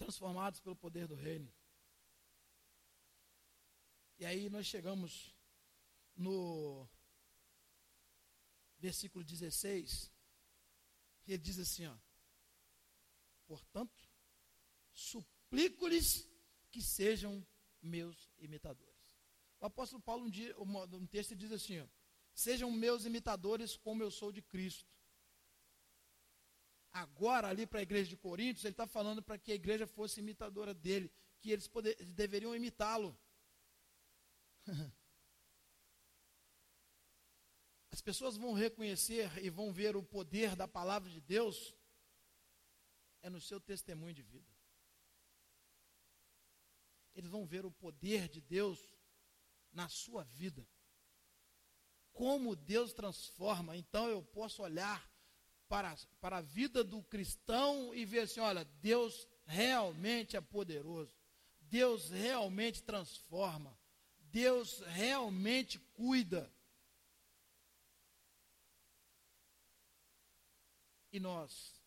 transformados 0.00 0.58
pelo 0.60 0.74
poder 0.74 1.06
do 1.06 1.14
reino. 1.14 1.52
E 4.20 4.24
aí 4.24 4.48
nós 4.48 4.66
chegamos 4.66 5.34
no 6.14 6.88
versículo 8.78 9.24
16, 9.24 10.12
que 11.22 11.32
ele 11.32 11.42
diz 11.42 11.58
assim, 11.58 11.86
ó, 11.86 11.96
portanto, 13.46 13.98
suplico-lhes 14.92 16.28
que 16.70 16.80
sejam 16.80 17.44
meus 17.82 18.30
imitadores. 18.38 18.94
O 19.58 19.66
apóstolo 19.66 20.00
Paulo, 20.00 20.26
um, 20.26 20.30
dia, 20.30 20.54
um 20.60 21.06
texto, 21.06 21.34
diz 21.34 21.50
assim, 21.50 21.80
ó, 21.80 21.88
sejam 22.32 22.70
meus 22.70 23.04
imitadores 23.04 23.76
como 23.76 24.02
eu 24.02 24.10
sou 24.10 24.30
de 24.30 24.42
Cristo 24.42 24.86
agora 26.92 27.48
ali 27.48 27.66
para 27.66 27.80
a 27.80 27.82
igreja 27.82 28.10
de 28.10 28.16
Coríntios, 28.16 28.64
ele 28.64 28.72
está 28.72 28.86
falando 28.86 29.22
para 29.22 29.38
que 29.38 29.52
a 29.52 29.54
igreja 29.54 29.86
fosse 29.86 30.20
imitadora 30.20 30.74
dele, 30.74 31.10
que 31.38 31.50
eles, 31.50 31.68
poder, 31.68 31.96
eles 31.98 32.12
deveriam 32.12 32.54
imitá-lo. 32.54 33.16
as 37.90 38.00
pessoas 38.00 38.36
vão 38.36 38.52
reconhecer 38.52 39.30
e 39.44 39.50
vão 39.50 39.72
ver 39.72 39.96
o 39.96 40.02
poder 40.02 40.56
da 40.56 40.66
palavra 40.68 41.10
de 41.10 41.20
Deus 41.20 41.74
é 43.22 43.28
no 43.28 43.40
seu 43.40 43.60
testemunho 43.60 44.14
de 44.14 44.22
vida. 44.22 44.50
Eles 47.14 47.30
vão 47.30 47.44
ver 47.44 47.66
o 47.66 47.70
poder 47.70 48.28
de 48.28 48.40
Deus 48.40 48.78
na 49.72 49.88
sua 49.88 50.24
vida. 50.24 50.66
Como 52.12 52.56
Deus 52.56 52.92
transforma. 52.92 53.76
Então 53.76 54.08
eu 54.08 54.22
posso 54.22 54.62
olhar 54.62 55.10
para, 55.68 55.96
para 56.20 56.38
a 56.38 56.42
vida 56.42 56.82
do 56.82 57.02
cristão 57.02 57.94
e 57.94 58.04
ver 58.04 58.20
assim: 58.20 58.40
olha, 58.40 58.64
Deus 58.64 59.28
realmente 59.44 60.36
é 60.36 60.40
poderoso. 60.40 61.16
Deus 61.60 62.10
realmente 62.10 62.82
transforma. 62.82 63.78
Deus 64.30 64.80
realmente 64.80 65.78
cuida. 65.92 66.52
E 71.12 71.18
nós? 71.18 71.80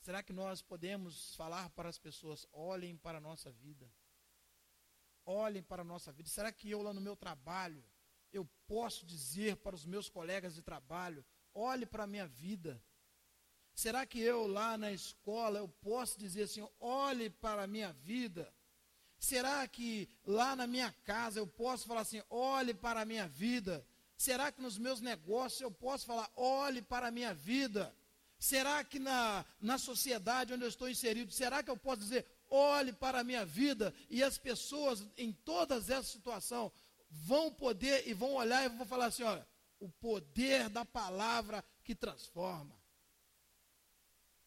Será 0.00 0.22
que 0.22 0.32
nós 0.32 0.62
podemos 0.62 1.34
falar 1.34 1.68
para 1.70 1.88
as 1.88 1.98
pessoas: 1.98 2.46
olhem 2.52 2.96
para 2.96 3.18
a 3.18 3.20
nossa 3.20 3.52
vida? 3.52 3.90
Olhem 5.26 5.62
para 5.62 5.82
a 5.82 5.84
nossa 5.84 6.10
vida. 6.10 6.30
Será 6.30 6.50
que 6.50 6.70
eu, 6.70 6.80
lá 6.80 6.94
no 6.94 7.00
meu 7.00 7.14
trabalho, 7.14 7.84
eu 8.32 8.48
posso 8.66 9.04
dizer 9.04 9.56
para 9.56 9.76
os 9.76 9.84
meus 9.84 10.08
colegas 10.08 10.54
de 10.54 10.62
trabalho: 10.62 11.24
olhe 11.52 11.84
para 11.84 12.04
a 12.04 12.06
minha 12.06 12.26
vida? 12.26 12.82
Será 13.74 14.06
que 14.06 14.18
eu, 14.18 14.46
lá 14.46 14.78
na 14.78 14.90
escola, 14.90 15.58
eu 15.58 15.68
posso 15.68 16.18
dizer 16.18 16.44
assim: 16.44 16.66
olhe 16.80 17.28
para 17.28 17.64
a 17.64 17.66
minha 17.66 17.92
vida? 17.92 18.52
Será 19.18 19.66
que 19.66 20.08
lá 20.24 20.54
na 20.54 20.66
minha 20.66 20.92
casa 21.04 21.40
eu 21.40 21.46
posso 21.46 21.86
falar 21.86 22.02
assim: 22.02 22.22
olhe 22.30 22.72
para 22.72 23.00
a 23.00 23.04
minha 23.04 23.26
vida? 23.26 23.84
Será 24.16 24.50
que 24.52 24.62
nos 24.62 24.78
meus 24.78 25.00
negócios 25.00 25.60
eu 25.60 25.70
posso 25.70 26.06
falar: 26.06 26.30
olhe 26.36 26.82
para 26.82 27.08
a 27.08 27.10
minha 27.10 27.34
vida? 27.34 27.94
Será 28.38 28.84
que 28.84 29.00
na, 29.00 29.44
na 29.60 29.78
sociedade 29.78 30.52
onde 30.52 30.62
eu 30.62 30.68
estou 30.68 30.88
inserido, 30.88 31.32
será 31.32 31.60
que 31.60 31.70
eu 31.70 31.76
posso 31.76 32.02
dizer, 32.02 32.24
olhe 32.48 32.92
para 32.92 33.20
a 33.20 33.24
minha 33.24 33.44
vida 33.44 33.92
e 34.08 34.22
as 34.22 34.38
pessoas 34.38 35.04
em 35.16 35.32
todas 35.32 35.90
essas 35.90 36.12
situações 36.12 36.70
vão 37.10 37.52
poder 37.52 38.06
e 38.06 38.14
vão 38.14 38.34
olhar 38.34 38.64
e 38.64 38.68
vão 38.68 38.86
falar 38.86 39.06
assim, 39.06 39.24
olha, 39.24 39.46
o 39.80 39.88
poder 39.88 40.68
da 40.68 40.84
palavra 40.84 41.64
que 41.82 41.96
transforma. 41.96 42.78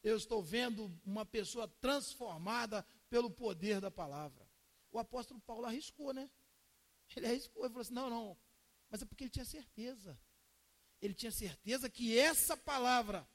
Eu 0.01 0.15
estou 0.15 0.41
vendo 0.41 0.89
uma 1.05 1.25
pessoa 1.25 1.67
transformada 1.81 2.85
pelo 3.09 3.29
poder 3.29 3.81
da 3.81 3.91
palavra. 3.91 4.50
O 4.91 4.99
apóstolo 4.99 5.39
Paulo 5.41 5.65
arriscou, 5.65 6.13
né? 6.13 6.29
Ele 7.15 7.27
arriscou, 7.27 7.63
ele 7.63 7.69
falou 7.69 7.81
assim: 7.81 7.93
não, 7.93 8.09
não, 8.09 8.37
mas 8.89 9.01
é 9.01 9.05
porque 9.05 9.23
ele 9.23 9.31
tinha 9.31 9.45
certeza. 9.45 10.19
Ele 11.01 11.13
tinha 11.13 11.31
certeza 11.31 11.89
que 11.89 12.17
essa 12.17 12.55
palavra 12.55 13.27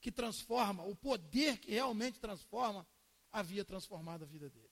que 0.00 0.12
transforma, 0.12 0.84
o 0.84 0.94
poder 0.94 1.58
que 1.58 1.70
realmente 1.70 2.20
transforma, 2.20 2.86
havia 3.32 3.64
transformado 3.64 4.22
a 4.22 4.26
vida 4.26 4.50
dele. 4.50 4.70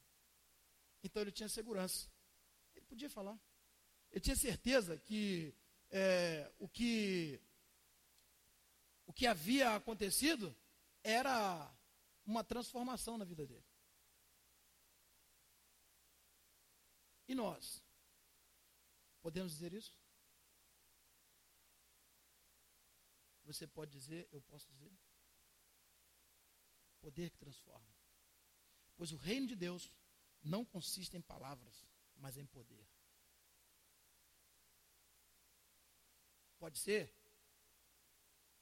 Então 1.02 1.22
ele 1.22 1.32
tinha 1.32 1.48
segurança. 1.48 2.10
Ele 2.74 2.84
podia 2.84 3.08
falar. 3.08 3.38
Ele 4.10 4.20
tinha 4.20 4.36
certeza 4.36 4.98
que 4.98 5.54
é, 5.90 6.52
o 6.58 6.68
que 6.68 7.40
o 9.06 9.12
que 9.12 9.26
havia 9.26 9.74
acontecido 9.74 10.54
era 11.02 11.74
uma 12.24 12.44
transformação 12.44 13.18
na 13.18 13.24
vida 13.24 13.46
dele. 13.46 13.64
E 17.32 17.34
nós? 17.34 17.82
Podemos 19.22 19.52
dizer 19.52 19.72
isso? 19.72 19.98
Você 23.44 23.66
pode 23.66 23.90
dizer, 23.90 24.28
eu 24.30 24.42
posso 24.42 24.68
dizer? 24.68 24.92
Poder 27.00 27.30
que 27.30 27.38
transforma. 27.38 27.90
Pois 28.98 29.12
o 29.12 29.16
reino 29.16 29.46
de 29.46 29.56
Deus 29.56 29.90
não 30.42 30.62
consiste 30.62 31.16
em 31.16 31.22
palavras, 31.22 31.86
mas 32.16 32.36
em 32.36 32.44
poder. 32.44 32.86
Pode 36.58 36.78
ser 36.78 37.10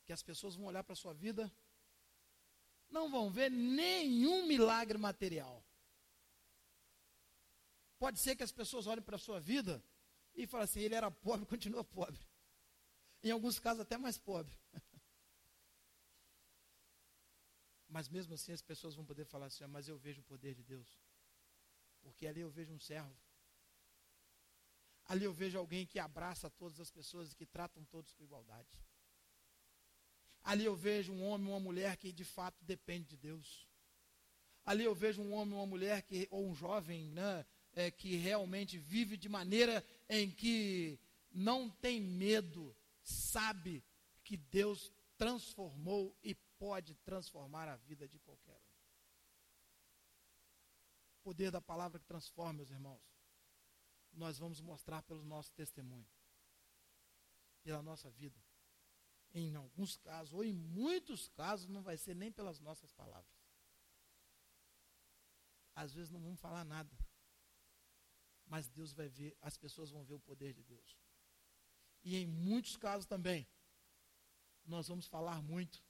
que 0.04 0.12
as 0.12 0.22
pessoas 0.22 0.54
vão 0.54 0.66
olhar 0.66 0.84
para 0.84 0.92
a 0.92 1.02
sua 1.04 1.12
vida, 1.12 1.52
não 2.88 3.10
vão 3.10 3.32
ver 3.32 3.50
nenhum 3.50 4.46
milagre 4.46 4.96
material. 4.96 5.60
Pode 8.00 8.18
ser 8.18 8.34
que 8.34 8.42
as 8.42 8.50
pessoas 8.50 8.86
olhem 8.86 9.02
para 9.02 9.16
a 9.16 9.18
sua 9.18 9.38
vida 9.38 9.84
e 10.34 10.46
falem 10.46 10.64
assim: 10.64 10.80
ele 10.80 10.94
era 10.94 11.10
pobre, 11.10 11.44
continua 11.54 11.84
pobre. 11.84 12.18
Em 13.22 13.30
alguns 13.30 13.58
casos, 13.58 13.82
até 13.82 13.98
mais 13.98 14.16
pobre. 14.16 14.58
Mas 17.86 18.08
mesmo 18.08 18.32
assim 18.34 18.52
as 18.52 18.62
pessoas 18.62 18.94
vão 18.94 19.04
poder 19.04 19.26
falar 19.26 19.46
assim, 19.46 19.64
ah, 19.64 19.68
mas 19.68 19.88
eu 19.88 19.98
vejo 19.98 20.20
o 20.20 20.24
poder 20.24 20.54
de 20.54 20.62
Deus. 20.62 20.88
Porque 22.00 22.24
ali 22.24 22.40
eu 22.40 22.48
vejo 22.48 22.72
um 22.72 22.78
servo. 22.78 23.12
Ali 25.06 25.24
eu 25.24 25.32
vejo 25.32 25.58
alguém 25.58 25.84
que 25.84 25.98
abraça 25.98 26.48
todas 26.48 26.78
as 26.78 26.88
pessoas 26.88 27.32
e 27.32 27.34
que 27.34 27.44
tratam 27.44 27.84
todos 27.86 28.12
com 28.12 28.22
igualdade. 28.22 28.70
Ali 30.44 30.64
eu 30.64 30.76
vejo 30.76 31.12
um 31.12 31.24
homem 31.24 31.48
ou 31.48 31.54
uma 31.54 31.60
mulher 31.60 31.96
que 31.96 32.12
de 32.12 32.24
fato 32.24 32.64
depende 32.64 33.08
de 33.08 33.16
Deus. 33.16 33.68
Ali 34.64 34.84
eu 34.84 34.94
vejo 34.94 35.20
um 35.20 35.32
homem 35.32 35.54
ou 35.54 35.60
uma 35.60 35.66
mulher 35.66 36.02
que, 36.02 36.28
ou 36.30 36.48
um 36.48 36.54
jovem, 36.54 37.10
né, 37.10 37.44
é, 37.74 37.90
que 37.90 38.16
realmente 38.16 38.78
vive 38.78 39.16
de 39.16 39.28
maneira 39.28 39.84
em 40.08 40.30
que 40.30 40.98
não 41.30 41.70
tem 41.70 42.00
medo, 42.00 42.76
sabe 43.02 43.84
que 44.24 44.36
Deus 44.36 44.92
transformou 45.16 46.16
e 46.22 46.34
pode 46.34 46.94
transformar 46.96 47.68
a 47.68 47.76
vida 47.76 48.08
de 48.08 48.18
qualquer 48.18 48.56
um. 48.56 48.70
O 51.18 51.22
poder 51.22 51.50
da 51.50 51.60
palavra 51.60 51.98
que 51.98 52.06
transforma, 52.06 52.54
meus 52.54 52.70
irmãos, 52.70 53.02
nós 54.12 54.38
vamos 54.38 54.60
mostrar 54.60 55.02
pelo 55.02 55.24
nosso 55.24 55.52
testemunho, 55.52 56.08
pela 57.62 57.82
nossa 57.82 58.10
vida. 58.10 58.40
Em 59.32 59.54
alguns 59.54 59.96
casos, 59.96 60.32
ou 60.32 60.42
em 60.42 60.52
muitos 60.52 61.28
casos, 61.28 61.68
não 61.68 61.82
vai 61.82 61.96
ser 61.96 62.14
nem 62.16 62.32
pelas 62.32 62.58
nossas 62.58 62.92
palavras. 62.92 63.40
Às 65.74 65.94
vezes 65.94 66.10
não 66.10 66.20
vamos 66.20 66.40
falar 66.40 66.64
nada. 66.64 66.90
Mas 68.50 68.68
Deus 68.68 68.92
vai 68.92 69.08
ver, 69.08 69.36
as 69.40 69.56
pessoas 69.56 69.90
vão 69.90 70.04
ver 70.04 70.14
o 70.14 70.18
poder 70.18 70.52
de 70.52 70.64
Deus. 70.64 70.98
E 72.02 72.16
em 72.16 72.26
muitos 72.26 72.76
casos 72.76 73.06
também, 73.06 73.46
nós 74.66 74.88
vamos 74.88 75.06
falar 75.06 75.40
muito, 75.40 75.80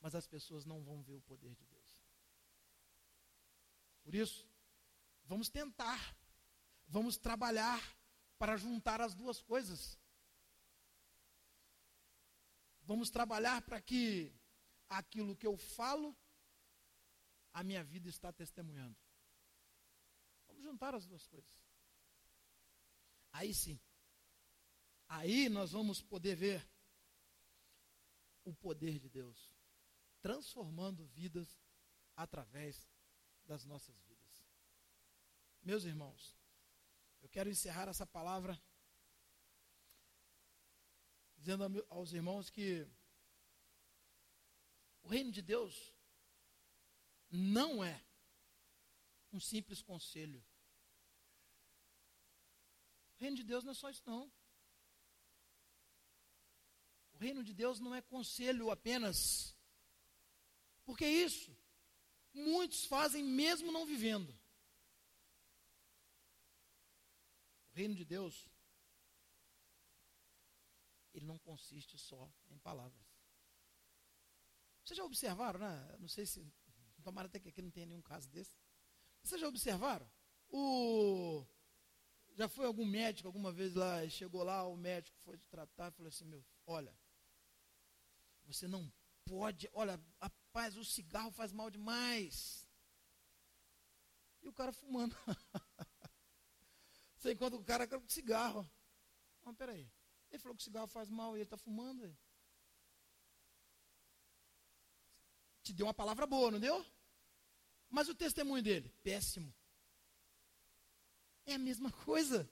mas 0.00 0.14
as 0.14 0.26
pessoas 0.26 0.64
não 0.64 0.82
vão 0.82 1.02
ver 1.02 1.12
o 1.12 1.20
poder 1.20 1.54
de 1.54 1.66
Deus. 1.66 2.00
Por 4.02 4.14
isso, 4.14 4.48
vamos 5.26 5.50
tentar, 5.50 6.16
vamos 6.88 7.18
trabalhar 7.18 7.82
para 8.38 8.56
juntar 8.56 9.02
as 9.02 9.14
duas 9.14 9.42
coisas. 9.42 10.00
Vamos 12.80 13.10
trabalhar 13.10 13.60
para 13.60 13.78
que 13.78 14.32
aquilo 14.88 15.36
que 15.36 15.46
eu 15.46 15.58
falo, 15.58 16.16
a 17.52 17.62
minha 17.62 17.84
vida 17.84 18.08
está 18.08 18.32
testemunhando. 18.32 18.96
Vamos 20.56 20.70
juntar 20.70 20.94
as 20.94 21.06
duas 21.06 21.26
coisas. 21.26 21.66
Aí 23.30 23.52
sim. 23.52 23.78
Aí 25.06 25.50
nós 25.50 25.72
vamos 25.72 26.00
poder 26.00 26.34
ver 26.34 26.66
o 28.42 28.54
poder 28.54 28.98
de 28.98 29.10
Deus 29.10 29.52
transformando 30.22 31.04
vidas 31.08 31.60
através 32.16 32.88
das 33.44 33.66
nossas 33.66 34.00
vidas. 34.00 34.46
Meus 35.62 35.84
irmãos, 35.84 36.34
eu 37.20 37.28
quero 37.28 37.50
encerrar 37.50 37.88
essa 37.88 38.06
palavra 38.06 38.58
dizendo 41.36 41.86
aos 41.90 42.12
irmãos 42.14 42.48
que 42.48 42.88
o 45.02 45.08
reino 45.08 45.30
de 45.30 45.42
Deus 45.42 45.94
não 47.30 47.84
é 47.84 48.05
um 49.36 49.40
simples 49.40 49.80
conselho. 49.82 50.44
O 53.14 53.20
reino 53.22 53.36
de 53.36 53.44
Deus 53.44 53.64
não 53.64 53.72
é 53.72 53.74
só 53.74 53.88
isso, 53.90 54.02
não. 54.06 54.32
O 57.12 57.18
reino 57.18 57.42
de 57.42 57.54
Deus 57.54 57.80
não 57.80 57.94
é 57.94 58.02
conselho 58.02 58.70
apenas 58.70 59.56
porque 60.86 61.04
isso 61.04 61.54
muitos 62.32 62.84
fazem 62.86 63.24
mesmo 63.24 63.72
não 63.72 63.84
vivendo. 63.84 64.30
O 67.70 67.74
reino 67.74 67.94
de 67.94 68.04
Deus, 68.04 68.48
ele 71.12 71.26
não 71.26 71.38
consiste 71.38 71.98
só 71.98 72.32
em 72.48 72.58
palavras. 72.58 73.04
Vocês 74.84 74.96
já 74.96 75.04
observaram, 75.04 75.58
né? 75.58 75.96
Não 75.98 76.08
sei 76.08 76.24
se. 76.24 76.46
Tomara 77.02 77.26
até 77.28 77.38
que 77.38 77.48
aqui 77.48 77.62
não 77.62 77.70
tenha 77.70 77.86
nenhum 77.86 78.02
caso 78.02 78.28
desse. 78.30 78.56
Vocês 79.26 79.40
já 79.40 79.48
observaram? 79.48 80.08
O, 80.50 81.44
Já 82.36 82.48
foi 82.48 82.64
algum 82.64 82.86
médico 82.86 83.26
alguma 83.26 83.50
vez 83.50 83.74
lá, 83.74 84.08
chegou 84.08 84.44
lá, 84.44 84.64
o 84.68 84.76
médico 84.76 85.18
foi 85.24 85.36
tratar 85.50 85.88
e 85.88 85.96
falou 85.96 86.08
assim, 86.08 86.24
meu, 86.26 86.46
olha, 86.64 86.96
você 88.44 88.68
não 88.68 88.88
pode, 89.24 89.68
olha, 89.72 90.00
rapaz, 90.20 90.76
o 90.76 90.84
cigarro 90.84 91.32
faz 91.32 91.50
mal 91.50 91.68
demais. 91.68 92.68
E 94.42 94.48
o 94.48 94.52
cara 94.52 94.72
fumando. 94.72 95.16
Você 97.16 97.32
encontra 97.32 97.58
o 97.58 97.64
cara 97.64 97.88
com 97.88 98.08
cigarro. 98.08 98.70
Mas 99.42 99.56
peraí. 99.56 99.90
Ele 100.30 100.38
falou 100.38 100.54
que 100.54 100.62
o 100.62 100.64
cigarro 100.64 100.86
faz 100.86 101.08
mal 101.08 101.32
e 101.32 101.40
ele 101.40 101.44
está 101.44 101.56
fumando. 101.56 102.16
Te 105.64 105.72
deu 105.72 105.86
uma 105.86 105.94
palavra 105.94 106.28
boa, 106.28 106.52
não 106.52 106.60
deu? 106.60 106.86
Mas 107.88 108.08
o 108.08 108.14
testemunho 108.14 108.62
dele? 108.62 108.88
Péssimo. 109.02 109.52
É 111.44 111.54
a 111.54 111.58
mesma 111.58 111.90
coisa. 111.90 112.48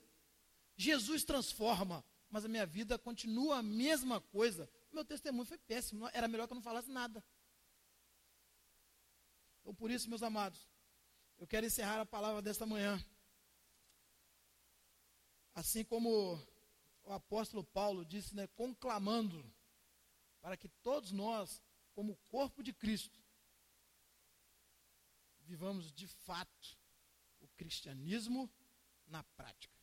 Jesus 0.77 1.23
transforma, 1.23 2.03
mas 2.29 2.45
a 2.45 2.47
minha 2.47 2.65
vida 2.65 2.97
continua 2.97 3.57
a 3.57 3.63
mesma 3.63 4.19
coisa. 4.19 4.69
Meu 4.91 5.05
testemunho 5.05 5.45
foi 5.45 5.57
péssimo. 5.57 6.07
Era 6.13 6.27
melhor 6.27 6.47
que 6.47 6.53
eu 6.53 6.55
não 6.55 6.61
falasse 6.61 6.89
nada. 6.89 7.23
Então, 9.61 9.73
por 9.73 9.89
isso, 9.89 10.09
meus 10.09 10.23
amados, 10.23 10.69
eu 11.37 11.47
quero 11.47 11.65
encerrar 11.65 11.99
a 11.99 12.05
palavra 12.05 12.41
desta 12.41 12.65
manhã. 12.65 13.03
Assim 15.53 15.83
como 15.83 16.39
o 17.03 17.13
apóstolo 17.13 17.63
Paulo 17.63 18.05
disse, 18.05 18.35
né, 18.35 18.47
conclamando 18.47 19.43
para 20.41 20.55
que 20.55 20.67
todos 20.67 21.11
nós, 21.11 21.63
como 21.93 22.15
corpo 22.29 22.61
de 22.61 22.73
Cristo, 22.73 23.24
vivamos 25.45 25.91
de 25.93 26.07
fato 26.07 26.77
o 27.39 27.47
cristianismo 27.49 28.51
na 29.07 29.23
prática, 29.23 29.79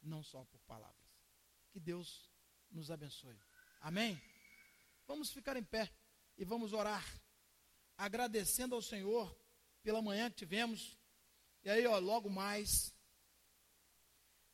não 0.00 0.22
só 0.22 0.44
por 0.44 0.60
palavras. 0.62 1.02
Que 1.70 1.80
Deus 1.80 2.30
nos 2.70 2.90
abençoe. 2.90 3.38
Amém? 3.80 4.20
Vamos 5.06 5.30
ficar 5.32 5.56
em 5.56 5.64
pé 5.64 5.92
e 6.38 6.44
vamos 6.44 6.72
orar, 6.72 7.04
agradecendo 7.96 8.74
ao 8.74 8.82
Senhor 8.82 9.36
pela 9.82 10.00
manhã 10.00 10.30
que 10.30 10.36
tivemos. 10.36 10.98
E 11.64 11.70
aí, 11.70 11.86
ó, 11.86 11.98
logo 11.98 12.30
mais, 12.30 12.94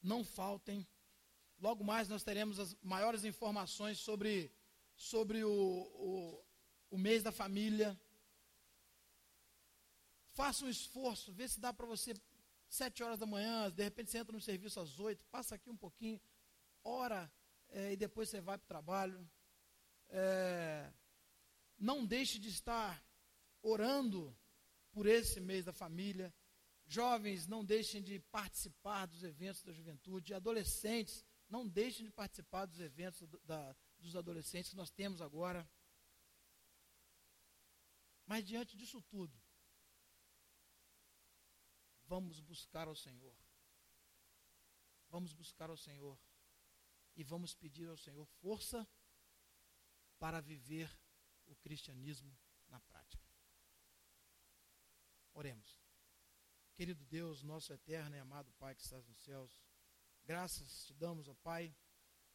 não 0.02 0.24
faltem. 0.24 0.86
Logo 1.58 1.84
mais 1.84 2.08
nós 2.08 2.22
teremos 2.22 2.58
as 2.58 2.74
maiores 2.82 3.24
informações 3.24 3.98
sobre, 3.98 4.52
sobre 4.96 5.44
o, 5.44 5.50
o, 5.50 6.44
o 6.90 6.98
mês 6.98 7.22
da 7.22 7.32
família. 7.32 7.98
Faça 10.38 10.64
um 10.64 10.68
esforço, 10.68 11.32
vê 11.32 11.48
se 11.48 11.58
dá 11.58 11.72
para 11.72 11.84
você 11.84 12.14
sete 12.68 13.02
horas 13.02 13.18
da 13.18 13.26
manhã, 13.26 13.68
de 13.72 13.82
repente 13.82 14.08
você 14.08 14.18
entra 14.18 14.32
no 14.32 14.40
serviço 14.40 14.78
às 14.78 15.00
oito, 15.00 15.26
passa 15.32 15.56
aqui 15.56 15.68
um 15.68 15.76
pouquinho, 15.76 16.20
ora, 16.84 17.28
é, 17.70 17.92
e 17.94 17.96
depois 17.96 18.28
você 18.28 18.40
vai 18.40 18.56
para 18.56 18.64
o 18.64 18.68
trabalho. 18.68 19.28
É, 20.08 20.92
não 21.76 22.06
deixe 22.06 22.38
de 22.38 22.48
estar 22.50 23.04
orando 23.62 24.32
por 24.92 25.06
esse 25.06 25.40
mês 25.40 25.64
da 25.64 25.72
família. 25.72 26.32
Jovens, 26.86 27.48
não 27.48 27.64
deixem 27.64 28.00
de 28.00 28.20
participar 28.20 29.06
dos 29.06 29.24
eventos 29.24 29.64
da 29.64 29.72
juventude. 29.72 30.34
Adolescentes, 30.34 31.24
não 31.50 31.66
deixem 31.66 32.06
de 32.06 32.12
participar 32.12 32.64
dos 32.66 32.78
eventos 32.78 33.28
da, 33.44 33.74
dos 33.98 34.14
adolescentes 34.14 34.70
que 34.70 34.76
nós 34.76 34.92
temos 34.92 35.20
agora. 35.20 35.68
Mas 38.24 38.44
diante 38.44 38.76
disso 38.76 39.02
tudo, 39.02 39.36
vamos 42.08 42.40
buscar 42.40 42.88
ao 42.88 42.96
Senhor. 42.96 43.36
Vamos 45.08 45.32
buscar 45.32 45.70
ao 45.70 45.76
Senhor. 45.76 46.18
E 47.14 47.22
vamos 47.22 47.54
pedir 47.54 47.88
ao 47.88 47.96
Senhor 47.96 48.26
força 48.40 48.88
para 50.18 50.40
viver 50.40 50.90
o 51.46 51.54
cristianismo 51.56 52.36
na 52.68 52.80
prática. 52.80 53.26
Oremos. 55.32 55.80
Querido 56.74 57.04
Deus, 57.06 57.42
nosso 57.42 57.72
eterno 57.72 58.16
e 58.16 58.18
amado 58.18 58.52
Pai 58.52 58.74
que 58.74 58.82
estás 58.82 59.04
nos 59.06 59.18
céus, 59.18 59.60
graças 60.24 60.84
te 60.84 60.94
damos, 60.94 61.28
ó 61.28 61.34
Pai, 61.34 61.74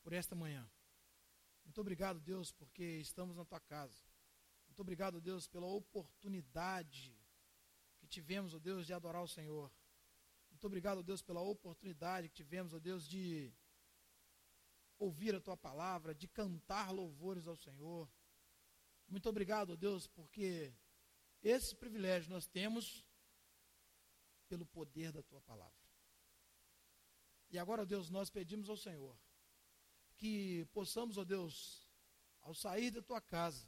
por 0.01 0.11
esta 0.11 0.35
manhã. 0.35 0.69
Muito 1.63 1.79
obrigado, 1.79 2.19
Deus, 2.19 2.51
porque 2.51 2.83
estamos 2.99 3.37
na 3.37 3.45
tua 3.45 3.59
casa. 3.61 4.05
Muito 4.67 4.81
obrigado, 4.81 5.21
Deus, 5.21 5.47
pela 5.47 5.65
oportunidade 5.65 7.17
tivemos, 8.13 8.53
ó 8.53 8.59
Deus, 8.59 8.85
de 8.85 8.93
adorar 8.93 9.23
o 9.23 9.27
Senhor. 9.27 9.71
Muito 10.49 10.65
obrigado, 10.67 11.03
Deus, 11.03 11.21
pela 11.21 11.41
oportunidade 11.41 12.29
que 12.29 12.35
tivemos, 12.35 12.73
ó 12.73 12.79
Deus, 12.79 13.07
de 13.07 13.51
ouvir 14.97 15.35
a 15.35 15.41
tua 15.41 15.57
palavra, 15.57 16.13
de 16.13 16.27
cantar 16.27 16.91
louvores 16.91 17.47
ao 17.47 17.55
Senhor. 17.55 18.09
Muito 19.07 19.27
obrigado, 19.27 19.75
Deus, 19.75 20.07
porque 20.07 20.73
esse 21.41 21.75
privilégio 21.75 22.29
nós 22.29 22.47
temos 22.47 23.05
pelo 24.47 24.65
poder 24.65 25.11
da 25.11 25.23
tua 25.23 25.41
palavra. 25.41 25.83
E 27.49 27.57
agora, 27.57 27.85
Deus, 27.85 28.09
nós 28.09 28.29
pedimos 28.29 28.69
ao 28.69 28.77
Senhor 28.77 29.17
que 30.15 30.65
possamos, 30.71 31.17
ó 31.17 31.23
Deus, 31.23 31.87
ao 32.41 32.53
sair 32.53 32.91
da 32.91 33.01
tua 33.01 33.19
casa, 33.19 33.67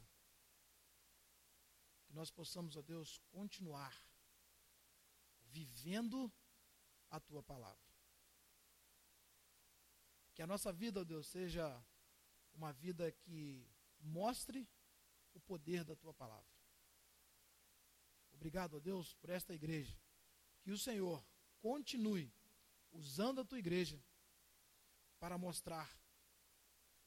que 2.06 2.12
nós 2.12 2.30
possamos, 2.30 2.76
ó 2.76 2.82
Deus, 2.82 3.18
continuar 3.30 4.05
vivendo 5.56 6.30
a 7.10 7.18
tua 7.18 7.42
palavra. 7.42 7.86
Que 10.34 10.42
a 10.42 10.46
nossa 10.46 10.70
vida, 10.72 11.00
ó 11.00 11.04
Deus, 11.04 11.26
seja 11.28 11.64
uma 12.52 12.72
vida 12.72 13.10
que 13.10 13.66
mostre 13.98 14.68
o 15.32 15.40
poder 15.40 15.82
da 15.84 15.96
tua 15.96 16.12
palavra. 16.12 16.54
Obrigado, 18.32 18.76
ó 18.76 18.80
Deus, 18.80 19.14
por 19.14 19.30
esta 19.30 19.54
igreja. 19.54 19.98
Que 20.62 20.72
o 20.72 20.78
Senhor 20.78 21.24
continue 21.60 22.30
usando 22.92 23.40
a 23.40 23.44
tua 23.44 23.58
igreja 23.58 23.98
para 25.18 25.38
mostrar 25.38 25.88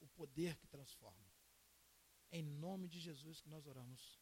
o 0.00 0.08
poder 0.08 0.56
que 0.56 0.66
transforma. 0.66 1.30
Em 2.32 2.42
nome 2.42 2.88
de 2.88 2.98
Jesus 2.98 3.40
que 3.40 3.48
nós 3.48 3.66
oramos. 3.66 4.19